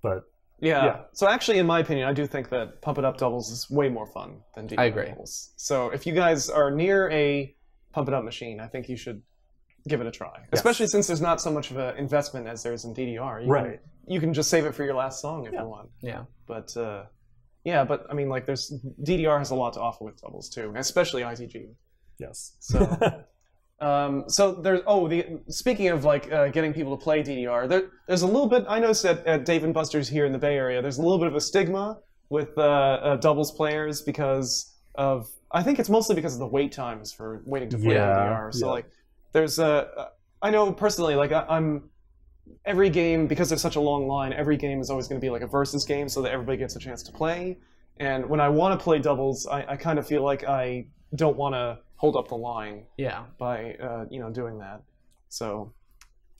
[0.03, 0.23] But
[0.59, 0.85] yeah.
[0.85, 0.99] yeah.
[1.13, 3.89] So actually, in my opinion, I do think that pump it up doubles is way
[3.89, 5.05] more fun than DDR I agree.
[5.07, 5.53] doubles.
[5.57, 7.55] So if you guys are near a
[7.91, 9.21] pump it up machine, I think you should
[9.87, 10.45] give it a try.
[10.51, 13.43] Especially since there's not so much of an investment as there is in DDR.
[13.43, 13.79] You Right.
[14.05, 15.89] Can, you can just save it for your last song if you want.
[16.01, 16.23] yeah.
[16.45, 17.05] But uh,
[17.63, 18.71] yeah, but I mean, like, there's
[19.03, 21.73] DDR has a lot to offer with doubles too, especially ITG.
[22.19, 22.55] yes.
[22.59, 22.79] So,
[23.79, 27.91] um, so there's oh, the speaking of like uh, getting people to play DDR, there,
[28.07, 28.65] there's a little bit.
[28.67, 31.19] I noticed at, at Dave and Buster's here in the Bay Area, there's a little
[31.19, 31.99] bit of a stigma
[32.29, 36.71] with uh, uh, doubles players because of I think it's mostly because of the wait
[36.71, 38.53] times for waiting to play Yeah, DDR.
[38.53, 38.71] So yeah.
[38.71, 38.85] like,
[39.31, 40.09] there's a
[40.41, 41.89] I know personally like I, I'm
[42.65, 45.29] every game because there's such a long line every game is always going to be
[45.29, 47.57] like a versus game so that everybody gets a chance to play
[47.99, 50.85] and when i want to play doubles i, I kind of feel like i
[51.15, 53.23] don't want to hold up the line Yeah.
[53.39, 54.81] by uh, you know doing that
[55.29, 55.73] so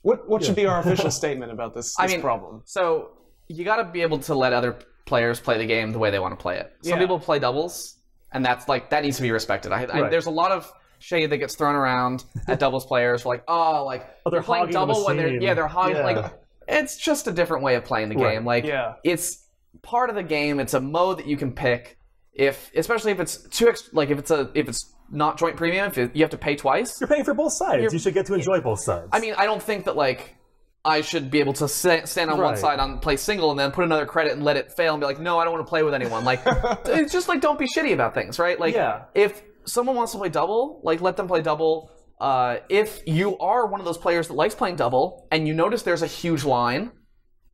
[0.02, 3.10] what what should be our official statement about this, I this mean- problem So
[3.48, 6.18] you got to be able to let other players play the game the way they
[6.18, 6.70] want to play it.
[6.82, 6.98] Some Yeah.
[6.98, 7.96] people play doubles,
[8.32, 9.72] and that's like that needs to be respected.
[9.72, 10.10] I, I, Right.
[10.10, 13.84] there's a lot of shade that gets thrown around at doubles players for like, oh,
[13.86, 16.04] like Oh, they're they're playing hogging the double when they're yeah they're hogging Yeah.
[16.04, 16.34] like
[16.68, 18.34] it's just a different way of playing the Right.
[18.34, 18.44] game.
[18.44, 19.46] Like yeah it's
[19.82, 20.60] part of the game.
[20.60, 21.97] It's a mode that you can pick.
[22.38, 25.86] If especially if it's too ex- like if it's a if it's not joint premium,
[25.86, 27.00] if it, you have to pay twice.
[27.00, 27.82] You're paying for both sides.
[27.82, 29.08] You're- you should get to enjoy both sides.
[29.12, 30.36] I mean, I don't think that like
[30.84, 33.84] I should be able to stand on one side on play single and then put
[33.84, 35.82] another credit and let it fail and be like, no, I don't want to play
[35.82, 36.24] with anyone.
[36.24, 36.40] Like,
[36.86, 38.58] it's just like don't be shitty about things, right?
[38.58, 39.02] Like, Yeah.
[39.14, 41.90] if someone wants to play double, like let them play double.
[42.20, 45.82] Uh, if you are one of those players that likes playing double and you notice
[45.82, 46.90] there's a huge line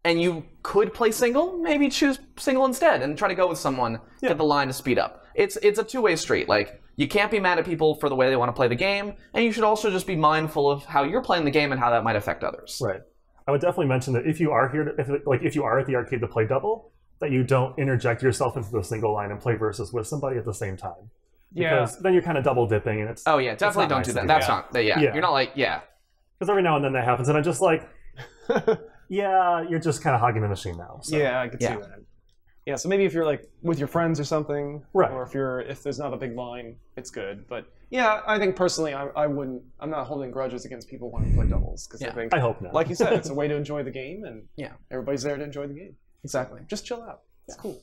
[0.04, 4.00] and you could play single, maybe choose single instead and try to go with someone
[4.20, 5.24] get the line to speed up.
[5.34, 6.48] It's it's a two way street.
[6.48, 8.76] Like you can't be mad at people for the way they want to play the
[8.76, 11.80] game, and you should also just be mindful of how you're playing the game and
[11.80, 12.80] how that might affect others.
[12.82, 13.00] Right.
[13.46, 15.78] I would definitely mention that if you are here, to, if like if you are
[15.78, 19.30] at the arcade to play double, that you don't interject yourself into the single line
[19.30, 21.10] and play versus with somebody at the same time.
[21.52, 24.06] yeah Because then you're kind of double dipping, and it's Oh yeah, definitely don't nice
[24.06, 24.20] do that.
[24.22, 24.72] do That's that.
[24.72, 24.82] not.
[24.84, 25.12] Yeah, Yeah.
[25.14, 25.80] you're not like yeah.
[26.38, 27.88] because every now and then that happens, and I'm just like,
[29.08, 31.00] yeah, you're just kind of hogging the machine now.
[31.02, 31.16] So.
[31.16, 31.74] yeah i could Yeah.
[31.76, 31.98] see that
[32.66, 35.10] yeah so maybe if you're like with your friends or something Right.
[35.10, 38.56] or if you're if there's not a big line it's good but yeah i think
[38.56, 42.00] personally i, I wouldn't i'm not holding grudges against people wanting to play doubles because
[42.00, 42.08] Yeah.
[42.08, 42.72] i think I hope not.
[42.72, 44.72] like you said, it's a way to enjoy the game, and Yeah.
[44.90, 45.94] everybody's there to enjoy the game.
[46.24, 46.60] Exactly.
[46.66, 47.20] Just chill out.
[47.46, 47.78] It's cool.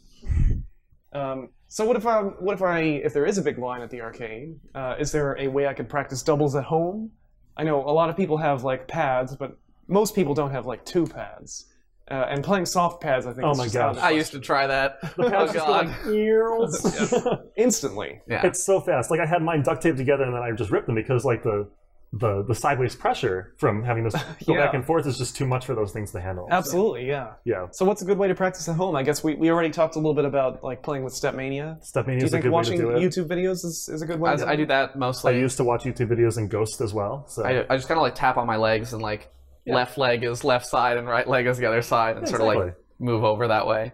[1.13, 3.89] Um, so what if I, what if I, if there is a big line at
[3.89, 7.11] the arcade, uh, is there a way I could practice doubles at home?
[7.57, 9.57] I know a lot of people have like pads, but
[9.92, 11.68] most people don't have like two pads.
[12.10, 14.04] Uh, and playing soft pads, I think, Oh is my just out of gosh.
[14.04, 15.00] I used to try that.
[15.16, 15.88] the oh pads just go god.
[15.88, 17.16] like, "Ears."
[17.56, 18.22] instantly.
[18.28, 18.46] Yeah.
[18.46, 19.12] it's so fast.
[19.12, 21.44] Like I had mine duct taped together, and then I just ripped them because like
[21.44, 21.70] the
[22.14, 24.14] the the sideways pressure from having this
[24.46, 24.66] go Yeah.
[24.66, 26.48] back and forth is just too much for those things to handle.
[26.50, 27.34] So, Absolutely, yeah.
[27.46, 27.68] yeah.
[27.72, 28.98] So what's a good way to practice at home?
[28.98, 31.80] I guess we, we already talked a little bit about like playing with Stepmania.
[31.89, 33.00] Stepmania Do you is a think good way to watching do it.
[33.02, 34.32] YouTube videos is, is a good way?
[34.32, 35.34] I, to I do that mostly.
[35.34, 37.26] I used to watch YouTube videos and Ghost as well.
[37.30, 39.32] So I, I just kind of like tap on my legs and like
[39.68, 42.47] left leg is left side and right leg is the other side and sort of
[42.47, 43.93] like move over that way.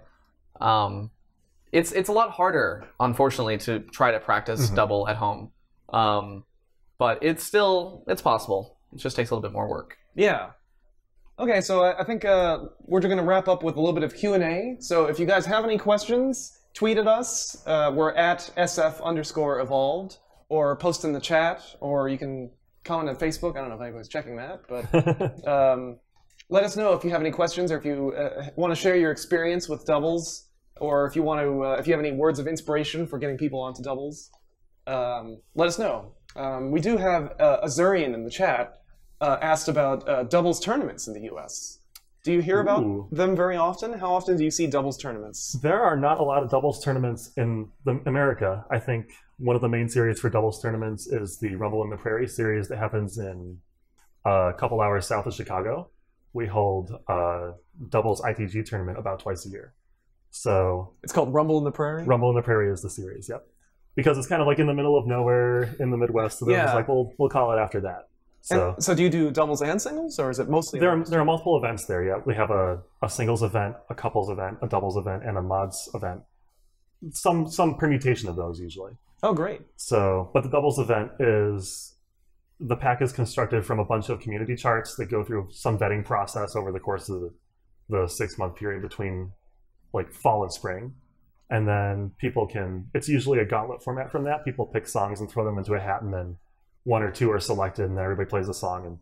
[0.62, 1.12] Um,
[1.72, 4.76] it's it's a lot harder, unfortunately, to try to practice Mhm.
[4.76, 5.52] double at home.
[5.90, 6.44] Um,
[6.98, 8.78] but it's still it's possible.
[8.94, 9.98] It just takes a little bit more work.
[10.16, 10.52] Yeah.
[11.40, 13.94] Okay, so I I think uh, we're just going to wrap up with a little
[13.94, 14.78] bit of Q and A.
[14.80, 17.62] So if you guys have any questions, tweet at us.
[17.68, 20.18] Uh, we're at sf underscore evolved,
[20.50, 22.50] or post in the chat, or you can
[22.88, 23.58] comment on Facebook.
[23.58, 26.00] I don't know if anybody's checking that, but um,
[26.50, 28.96] let us know if you have any questions, or if you uh, want to share
[28.96, 30.48] your experience with doubles,
[30.80, 33.38] or if you want to, uh, if you have any words of inspiration for getting
[33.38, 34.32] people onto doubles.
[34.88, 36.14] Um, let us know.
[36.36, 38.82] Um, we do have uh, Azurian in the chat
[39.20, 41.77] uh, asked about uh, doubles tournaments in the U.S.
[42.28, 43.08] Do you hear about Ooh.
[43.10, 43.94] them very often?
[43.94, 45.54] How often do you see doubles tournaments?
[45.62, 48.66] There are not a lot of doubles tournaments in the, America.
[48.70, 51.96] I think one of the main series for doubles tournaments is the Rumble in the
[51.96, 53.60] Prairie series that happens in
[54.26, 55.90] uh, a couple hours south of Chicago.
[56.34, 57.54] We hold a
[57.88, 59.74] doubles ITG tournament about twice a year.
[60.30, 62.04] So It's called Rumble in the Prairie.
[62.04, 63.48] Rumble in the Prairie is the series, yep.
[63.96, 66.40] Because it's kind of like in the middle of nowhere in the Midwest.
[66.40, 66.76] So they're just Yeah.
[66.76, 68.10] like, we'll, we'll call it after that.
[68.48, 70.80] So And so do you do doubles and singles, or is it mostly?
[70.80, 72.04] there are, there are multiple events there.
[72.06, 75.42] Yeah, we have a, a singles event, a couples event, a doubles event, and a
[75.42, 76.22] mods event.
[77.12, 78.94] Some some permutation of those usually.
[79.22, 79.62] oh, great.
[79.76, 81.96] So, but the doubles event is
[82.60, 86.06] the pack is constructed from a bunch of community charts that go through some vetting
[86.06, 87.34] process over the course of the,
[87.90, 89.34] the six month period between
[89.94, 90.94] like fall and spring.
[91.50, 94.44] And then people can, it's usually a gauntlet format from that.
[94.44, 96.38] People pick songs and throw them into a hat, and then
[96.88, 98.98] one or two are selected, and then everybody plays a song, and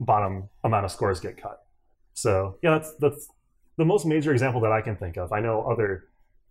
[0.00, 1.62] bottom amount of scores get cut.
[2.14, 3.28] So, yeah, that's, that's
[3.76, 5.32] the most major example that I can think of.
[5.32, 6.04] I know other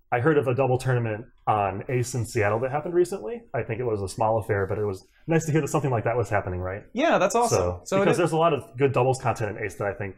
[0.10, 3.42] I heard of a double tournament on Ace in Seattle that happened recently.
[3.54, 5.92] I think it was a small affair, but it was nice to hear that something
[5.92, 6.84] like that was happening, right?
[6.94, 7.58] Yeah, that's awesome.
[7.58, 10.16] So, So, because there's a lot of good doubles content in Ace that I think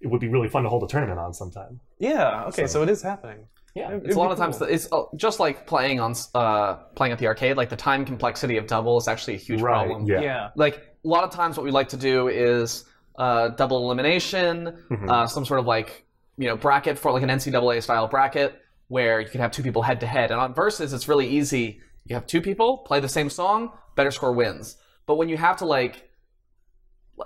[0.00, 1.78] it would be really fun to hold a tournament on sometime.
[2.00, 3.46] yeah, okay, so, so- it is happening.
[3.74, 4.66] Yeah, It's a lot of times cool.
[4.68, 7.56] it's uh, just like playing on uh, playing at the arcade.
[7.56, 9.86] Like the time complexity of double is actually a huge right.
[9.86, 10.06] problem.
[10.06, 10.20] Yeah.
[10.20, 10.48] yeah.
[10.56, 12.84] Like a lot of times, what we like to do is
[13.18, 15.10] uh, double elimination, Mhm.
[15.10, 16.06] uh, some sort of like
[16.36, 18.54] you know bracket for like an NCAA style bracket
[18.88, 20.30] where you can have two people head to head.
[20.30, 21.80] And on versus, it's really easy.
[22.06, 24.76] You have two people play the same song, better score wins.
[25.06, 26.07] But when you have to like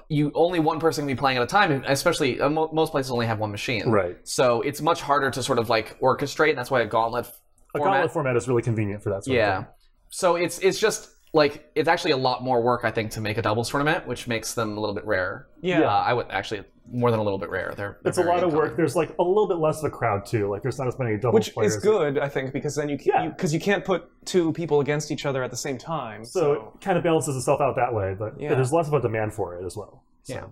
[0.09, 3.11] you only one person can be playing at a time, especially uh, mo- most places
[3.11, 3.89] only have one machine.
[3.89, 4.17] Right.
[4.25, 7.27] So it's much harder to sort of like orchestrate, and that's why a gauntlet
[7.75, 7.95] A format.
[7.95, 9.59] gauntlet format is really convenient for that sort yeah.
[9.59, 9.73] of thing.
[10.11, 13.39] So it's it's just like it's actually a lot more work, I think, to make
[13.39, 15.49] a doubles tournament, which makes them a little bit rarer.
[15.63, 15.81] Yeah.
[15.83, 17.73] Uh, I would actually more than a little bit rare.
[17.77, 18.65] They're, they're It's a lot of work.
[18.65, 18.77] uncommon.
[18.77, 20.51] There's like a little bit less of a crowd too.
[20.51, 21.77] Like there's not as many doubles Which players.
[21.77, 23.29] is good, I think, because then you Yeah.
[23.29, 26.25] because you, can't put two people against each other at the same time.
[26.25, 28.55] So, So, it kind of balances itself out that way, but Yeah.
[28.55, 30.05] there's less of a demand for it as well.
[30.25, 30.45] So, Yeah.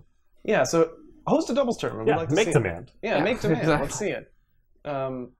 [0.43, 0.89] yeah, so
[1.27, 2.07] host a doubles tournament.
[2.07, 2.53] We'd yeah, like to make see it.
[2.53, 2.91] demand.
[3.03, 3.59] Yeah, Yeah, make demand.
[3.61, 3.85] exactly.
[3.87, 4.31] Let's see it.
[4.85, 5.33] Um,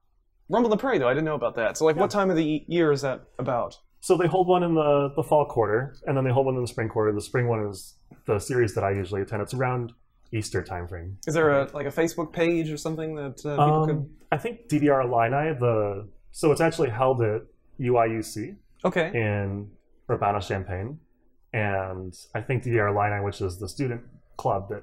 [0.48, 1.78] Rumble in the Prairie, though, I didn't know about that.
[1.78, 3.78] So, like, what time of the year is that about?
[4.02, 6.60] So they hold one in the, the fall quarter, and then they hold one in
[6.60, 7.12] the spring quarter.
[7.12, 7.94] The spring one is
[8.26, 9.42] the series that I usually attend.
[9.42, 9.92] It's around
[10.32, 11.14] Easter timeframe.
[11.28, 13.96] Is there a like a Facebook page or something that uh, people could?
[13.96, 17.42] Um, I think DDR Illini, the so it's actually held at
[17.78, 19.12] UIUC Okay.
[19.14, 19.70] in
[20.10, 20.98] Urbana Champaign,
[21.52, 24.00] and I think DDR Illini, which is the student
[24.36, 24.82] club that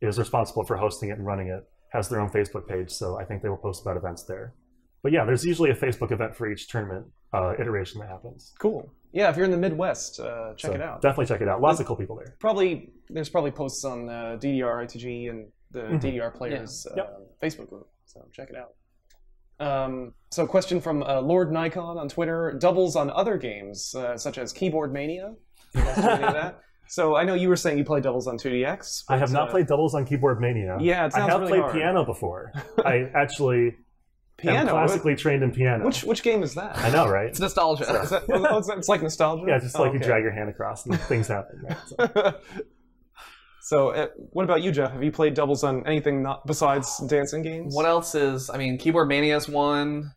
[0.00, 2.90] is responsible for hosting it and running it, has their own Facebook page.
[2.90, 4.54] So I think they will post about events there.
[5.04, 8.52] But yeah, there's usually a Facebook event for each tournament uh, iteration that happens.
[8.58, 8.92] Cool.
[9.12, 11.02] Yeah, if you're in the Midwest, uh, check So it out.
[11.02, 11.60] Definitely check it out.
[11.60, 12.36] Lots of cool people there.
[12.38, 16.00] Probably there's probably posts on uh, DDR ITG and the Mhm.
[16.00, 17.18] DDR Players uh, Yep.
[17.42, 17.88] Facebook group.
[18.06, 18.74] So check it out.
[19.58, 24.38] Um, so, question from uh, Lord Nikon on Twitter: doubles on other games uh, such
[24.38, 25.34] as Keyboard Mania.
[25.74, 26.60] You guys do any of that?
[26.92, 29.04] So I know you were saying you play doubles on 2DX.
[29.08, 30.76] I have not uh, played doubles on Keyboard Mania.
[30.80, 31.72] Yeah, it I have really played hard.
[31.74, 32.50] piano before.
[32.84, 33.76] I actually
[34.48, 34.70] am piano.
[34.72, 35.84] classically trained in piano.
[35.84, 36.78] Which which game is that?
[36.78, 37.28] I know, right?
[37.28, 37.84] It's nostalgia.
[38.02, 39.44] Is that oh, it's, it's like nostalgia.
[39.48, 41.62] Yeah, just Oh, like you drag your hand across and things happen.
[41.68, 41.78] Right?
[41.86, 42.34] So,
[43.62, 44.92] so, uh, what about you, Jeff?
[44.92, 47.74] Have you played doubles on anything not besides dancing games?
[47.74, 48.48] What else is?
[48.50, 50.12] I mean, Keyboard Mania is one.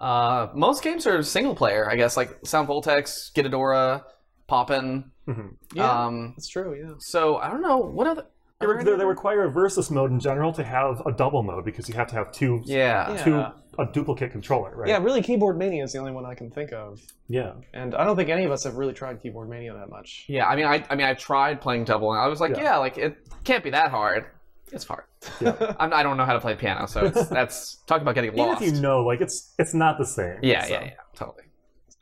[0.00, 4.02] Uh, most games are single player, I guess, like Sound Voltex, Gitadora,
[4.48, 5.12] Poppin.
[5.28, 5.56] mhm.
[5.74, 6.74] Yeah, Um, that's true.
[6.74, 6.94] Yeah.
[6.98, 8.26] so I don't know what other.
[8.62, 11.42] Ever heard They, of they require a versus mode in general to have a double
[11.42, 13.12] mode because you have to have two, Yeah.
[13.12, 13.24] Yeah.
[13.24, 13.44] two
[13.78, 14.88] a duplicate controller, right?
[14.88, 17.52] Yeah, really, Keyboard Mania is the only one I can think of, Yeah.
[17.72, 20.26] and I don't think any of us have really tried Keyboard Mania that much.
[20.28, 22.62] Yeah, I mean, I, I mean, I tried playing double, and I was like, Yeah.
[22.64, 24.26] yeah, like it can't be that hard.
[24.72, 25.04] It's hard.
[25.40, 25.74] Yeah.
[25.80, 28.46] I'm, I don't know how to play piano, so it's, that's talk about getting Even
[28.46, 28.62] lost.
[28.62, 30.36] if you know, like it's it's not the same.
[30.42, 30.72] yeah, so.
[30.72, 31.44] yeah, yeah, totally.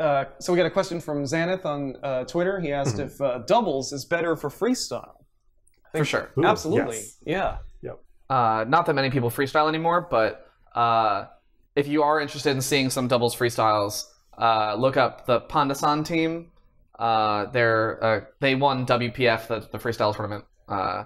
[0.01, 2.59] Uh, so we got a question from Xanath on uh, Twitter.
[2.59, 3.07] He asked Mhm.
[3.07, 5.13] if uh, doubles is better for freestyle.
[5.95, 6.31] For sure.
[6.39, 6.97] Ooh, Absolutely.
[6.97, 7.17] yes.
[7.25, 7.59] Yeah.
[8.29, 11.27] Uh, not that many people freestyle anymore, but uh,
[11.75, 14.05] if you are interested in seeing some doubles freestyles,
[14.39, 16.53] uh, look up the Pandasan team.
[16.97, 21.05] Uh, they're uh, they won WPF the, the freestyle tournament uh,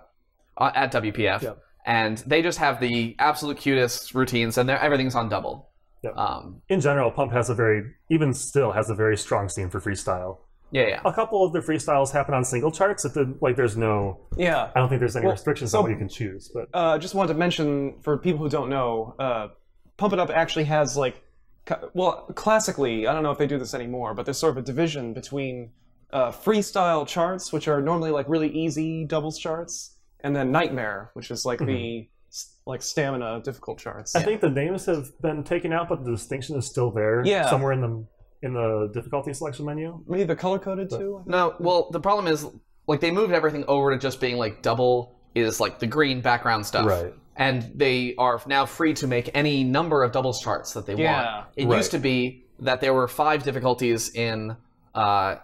[0.59, 1.59] uh, at WPF, Yep.
[1.87, 5.71] and they just have the absolute cutest routines, and everything's on double.
[6.03, 6.17] Yep.
[6.19, 9.81] Um, In general, Pump has a very, even still, has a very strong scene for
[9.81, 10.41] freestyle.
[10.75, 11.01] Yeah, yeah.
[11.05, 13.05] A couple of the freestyles happen on single charts.
[13.05, 14.71] It did, like, there's no, Yeah.
[14.75, 16.51] I don't think there's any Well, restrictions so- on what you can choose.
[16.53, 19.49] But uh, just wanted to mention for people who don't know, uh,
[19.97, 21.23] Pump It Up actually has like,
[21.95, 24.63] well, classically, I don't know if they do this anymore, but there's sort of a
[24.63, 25.71] division between
[26.13, 31.31] uh, freestyle charts, which are normally like really easy doubles charts, and then Nightmare, which
[31.31, 32.09] is like the
[32.67, 34.15] like stamina difficult charts.
[34.15, 37.23] I think the names have been taken out, but the distinction is still there.
[37.25, 37.49] Yeah.
[37.49, 38.05] Somewhere in the
[38.45, 40.03] in the difficulty selection menu.
[40.07, 41.23] Maybe they're color coded too.
[41.27, 42.47] No, well, the problem is
[42.87, 46.65] like they moved everything over to just being like double is like the green background
[46.67, 46.87] stuff.
[46.87, 47.15] Right.
[47.37, 51.37] And they are now free to make any number of doubles charts that they Yeah.
[51.37, 51.47] want.
[51.57, 51.77] It Right.
[51.79, 54.57] used to be that there were five difficulties in
[54.95, 55.37] uh,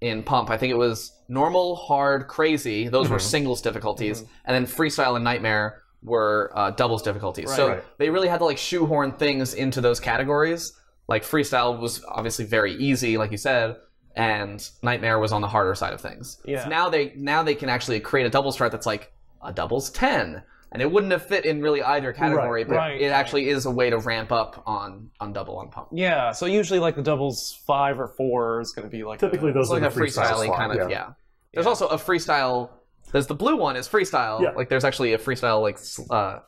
[0.00, 0.48] in pump.
[0.50, 2.86] I think it was normal, hard, crazy.
[2.88, 3.20] Those were Mhm.
[3.34, 7.46] singles difficulties, and then freestyle and nightmare were uh, doubles difficulties.
[7.48, 7.56] Right.
[7.56, 7.84] so Right.
[7.98, 10.72] they really had to like shoehorn things into those categories.
[11.12, 13.76] Like freestyle was obviously very easy, like you said,
[14.16, 16.40] and nightmare was on the harder side of things.
[16.46, 16.64] Yeah.
[16.64, 19.12] So now they now they can actually create a doubles chart that's like
[19.44, 20.42] a doubles ten.
[20.72, 23.12] And it wouldn't have fit in really either category, Right, but right, it right.
[23.12, 25.88] actually is a way to ramp up on on double on pump.
[25.92, 29.50] Yeah, so usually like the doubles five or four is going to be like Typically,
[29.50, 30.96] a- those It's like are a the freestyle freestyle kind of yeah.
[30.96, 31.08] yeah.
[31.52, 32.70] There's also a freestyle.
[33.12, 34.40] There's the blue one is freestyle.
[34.40, 34.52] Yeah.
[34.52, 35.78] Like there's actually a freestyle like
[36.10, 36.38] uh,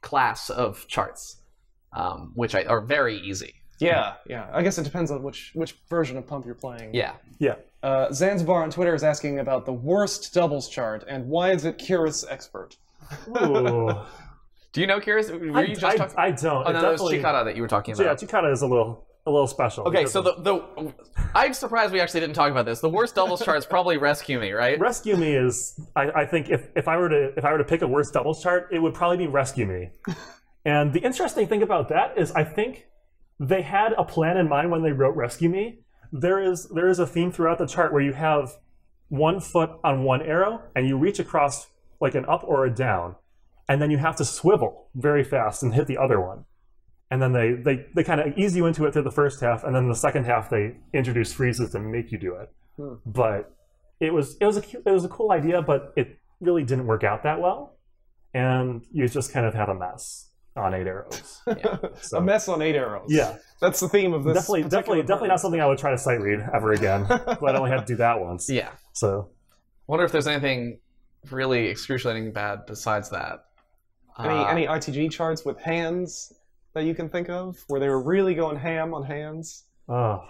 [0.00, 1.36] class of charts,
[1.92, 3.56] um, which I, are very easy.
[3.78, 4.48] Yeah, yeah.
[4.52, 6.94] I guess it depends on which which version of pump you're playing.
[6.94, 7.12] Yeah.
[7.38, 7.56] Yeah.
[7.82, 11.78] Uh, Zanzibar on Twitter is asking about the worst doubles chart and why is it
[11.78, 12.76] CURUS Expert?
[13.28, 13.90] Ooh.
[14.72, 15.30] Do you know CURUS?
[15.30, 16.14] Were I, you just I, talking?
[16.18, 16.66] I don't.
[16.66, 18.04] oh It no, that was definitely- that you were talking about.
[18.04, 18.50] Yeah, about.
[18.50, 19.84] Is a little a little special.
[19.88, 20.92] Okay, so the, the
[21.34, 22.80] I'm surprised we actually didn't talk about this.
[22.80, 24.78] The worst doubles chart is probably Rescue Me, right?
[24.78, 27.64] Rescue Me is I, I think if, if I were to if I were to
[27.64, 29.90] pick a worst doubles chart, it would probably be Rescue Me.
[30.64, 32.86] and the interesting thing about that is I think
[33.38, 35.80] they had a plan in mind when they wrote Rescue Me.
[36.12, 38.56] There is there is a theme throughout the chart where you have
[39.08, 41.68] one foot on one arrow and you reach across
[42.00, 43.16] like an up or a down,
[43.68, 46.44] and then you have to swivel very fast and hit the other one.
[47.10, 49.62] And then they, they, they kind of ease you into it through the first half,
[49.62, 52.52] and then the second half they introduce freezes to make you do it.
[52.76, 52.94] Hmm.
[53.04, 53.54] But
[54.00, 57.04] it was it was a it was a cool idea, but it really didn't work
[57.04, 57.76] out that well,
[58.34, 61.42] and you just kind of had a mess on eight arrows.
[62.00, 63.06] So- A mess on eight arrows.
[63.08, 64.34] Yeah, That's the theme of this.
[64.34, 67.06] definitely, particular definitely, definitely not something I would try to sight read ever again.
[67.08, 68.48] but I only had to do that once.
[68.48, 68.70] Yeah.
[68.92, 69.30] So
[69.86, 70.80] Wonder if there's anything
[71.30, 73.44] really excruciating bad besides that.
[74.18, 76.32] Any Uh, any ITG charts with hands
[76.74, 79.64] that you can think of where they were really going ham on hands?
[79.88, 80.22] oh,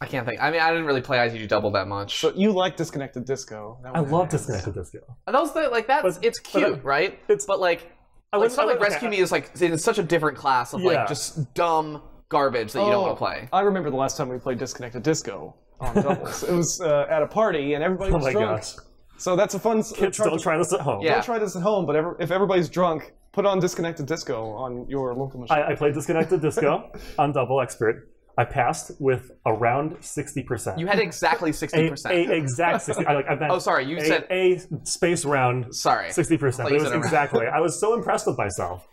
[0.00, 0.42] I can't think.
[0.42, 2.18] I mean, I didn't really play ITG Double that much.
[2.18, 3.78] So you like Disconnected Disco?
[3.84, 4.98] I love has- Disconnected Disco.
[5.30, 7.12] Those the, like that's But- it's but cute, I- right?
[7.28, 7.92] it's- but like,
[8.32, 10.72] I like wouldn't- I like wouldn't- Rescue Me is like in such a different class
[10.72, 13.48] of like just dumb garbage that you don't Oh, want to play.
[13.52, 16.42] I remember the last time we played Disconnected Disco on doubles.
[16.44, 18.60] it was uh, at a party and everybody Oh was my drunk.
[18.62, 18.74] gosh,
[19.18, 19.80] So that's a fun.
[19.80, 21.02] s- kids chart don't to- try this at home.
[21.02, 21.14] Yeah.
[21.14, 24.86] Don't try this at home, but ever, if everybody's drunk, put on Disconnected Disco on
[24.88, 25.58] your local machine.
[25.58, 28.08] I, I played Disconnected Disco on Double Expert.
[28.42, 30.78] I passed with around sixty percent.
[30.78, 32.06] You had exactly 60%.
[32.10, 33.06] a exact sixty.
[33.06, 36.10] I, like, I meant Oh, sorry, you a, said- a space round Sorry.
[36.10, 36.70] sixty percent.
[36.70, 37.46] It was exactly.
[37.46, 38.86] I was so impressed with myself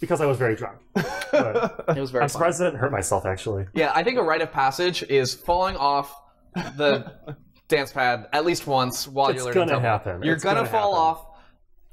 [0.00, 0.78] because I was very drunk.
[1.32, 2.22] But It was very.
[2.24, 2.30] I'm fun.
[2.30, 3.66] surprised I didn't hurt myself actually.
[3.74, 6.14] Yeah, I think a rite of passage is falling off
[6.76, 7.12] the
[7.68, 10.22] dance pad at least once while It's you're learning It's gonna happen.
[10.22, 11.22] You're It's gonna, gonna fall happen.
[11.22, 11.26] off.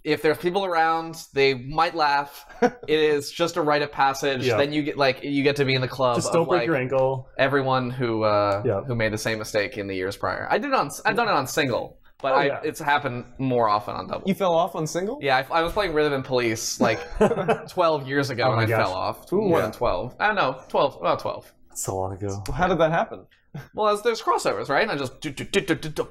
[0.08, 2.46] If there's people around, they might laugh.
[2.62, 4.46] it is just a rite of passage.
[4.46, 4.56] Yeah.
[4.58, 6.60] Then you get like you get to be in the club Just of don't break
[6.62, 7.28] like your ankle.
[7.38, 8.82] everyone who uh, Yeah.
[8.88, 10.48] who made the same mistake in the years prior.
[10.50, 12.60] I did it on I've done it on single, but Oh, I, yeah.
[12.64, 14.24] it's happened more often on double.
[14.28, 15.20] you fell off on single?
[15.22, 17.00] yeah, I, I was playing Rhythm and Police like
[17.70, 18.82] 12 years ago, Oh and I gosh.
[18.86, 19.32] fell off.
[19.32, 19.64] More Yeah.
[19.64, 20.16] than 12.
[20.22, 20.98] I don't know, 12.
[21.02, 21.54] About 12.
[21.74, 22.44] so long ago.
[22.56, 23.26] How did that happen?
[23.74, 24.84] Well, there's, there's crossovers, right?
[24.84, 26.08] And I just do, do, do, do, do, do.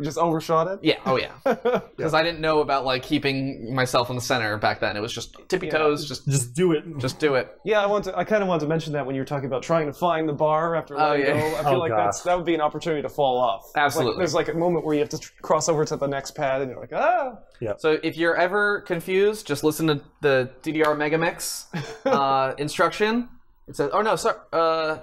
[0.00, 0.78] Just overshot it?
[0.82, 1.32] yeah, oh yeah,
[1.96, 4.96] because I didn't know about like keeping myself in the center back then.
[4.96, 6.84] It was just tippy toes, just Just do it.
[6.98, 7.56] just do it.
[7.64, 8.16] Yeah, I want to.
[8.16, 10.28] I kind of wanted to mention that when you were talking about trying to find
[10.28, 11.40] the bar after Oh, letting yeah.
[11.40, 11.56] go.
[11.56, 12.04] I feel Oh, like gosh.
[12.06, 13.72] that's that would be an opportunity to fall off.
[13.74, 14.12] Absolutely.
[14.12, 16.32] Like, there's like a moment where you have to tr- cross over to the next
[16.36, 17.38] pad, and you're like, ah.
[17.60, 17.72] Yeah.
[17.78, 21.66] So if you're ever confused, just listen to the DDR Megamix
[22.06, 23.28] uh, instruction.
[23.66, 24.98] It says, oh no, sorry, uh,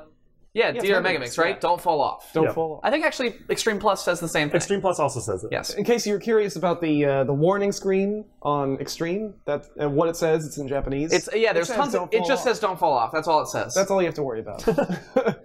[0.55, 1.55] yeah, it's DDR Megamix, Megamix, right?
[1.55, 1.59] yeah.
[1.59, 2.31] Don't fall off.
[2.33, 2.53] Don't Yeah.
[2.53, 2.79] fall off.
[2.83, 4.55] I think actually Extreme Plus says the same thing.
[4.55, 5.49] Extreme Plus also says it.
[5.51, 5.73] Yes.
[5.75, 10.07] In case you're curious about the uh, the warning screen on Extreme, that and what
[10.09, 11.11] it says, it's in Japanese.
[11.11, 11.53] It's yeah.
[11.53, 11.95] There's says tons.
[11.95, 12.39] Of, it just off.
[12.39, 13.11] says don't fall off.
[13.11, 13.73] That's all it says.
[13.75, 14.65] That's all you have to worry about.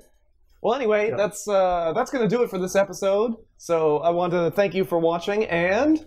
[0.62, 3.34] well, anyway, that's uh, that's gonna do it for this episode.
[3.56, 6.06] So I want to thank you for watching and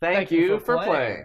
[0.00, 1.24] Thank, you, for playing.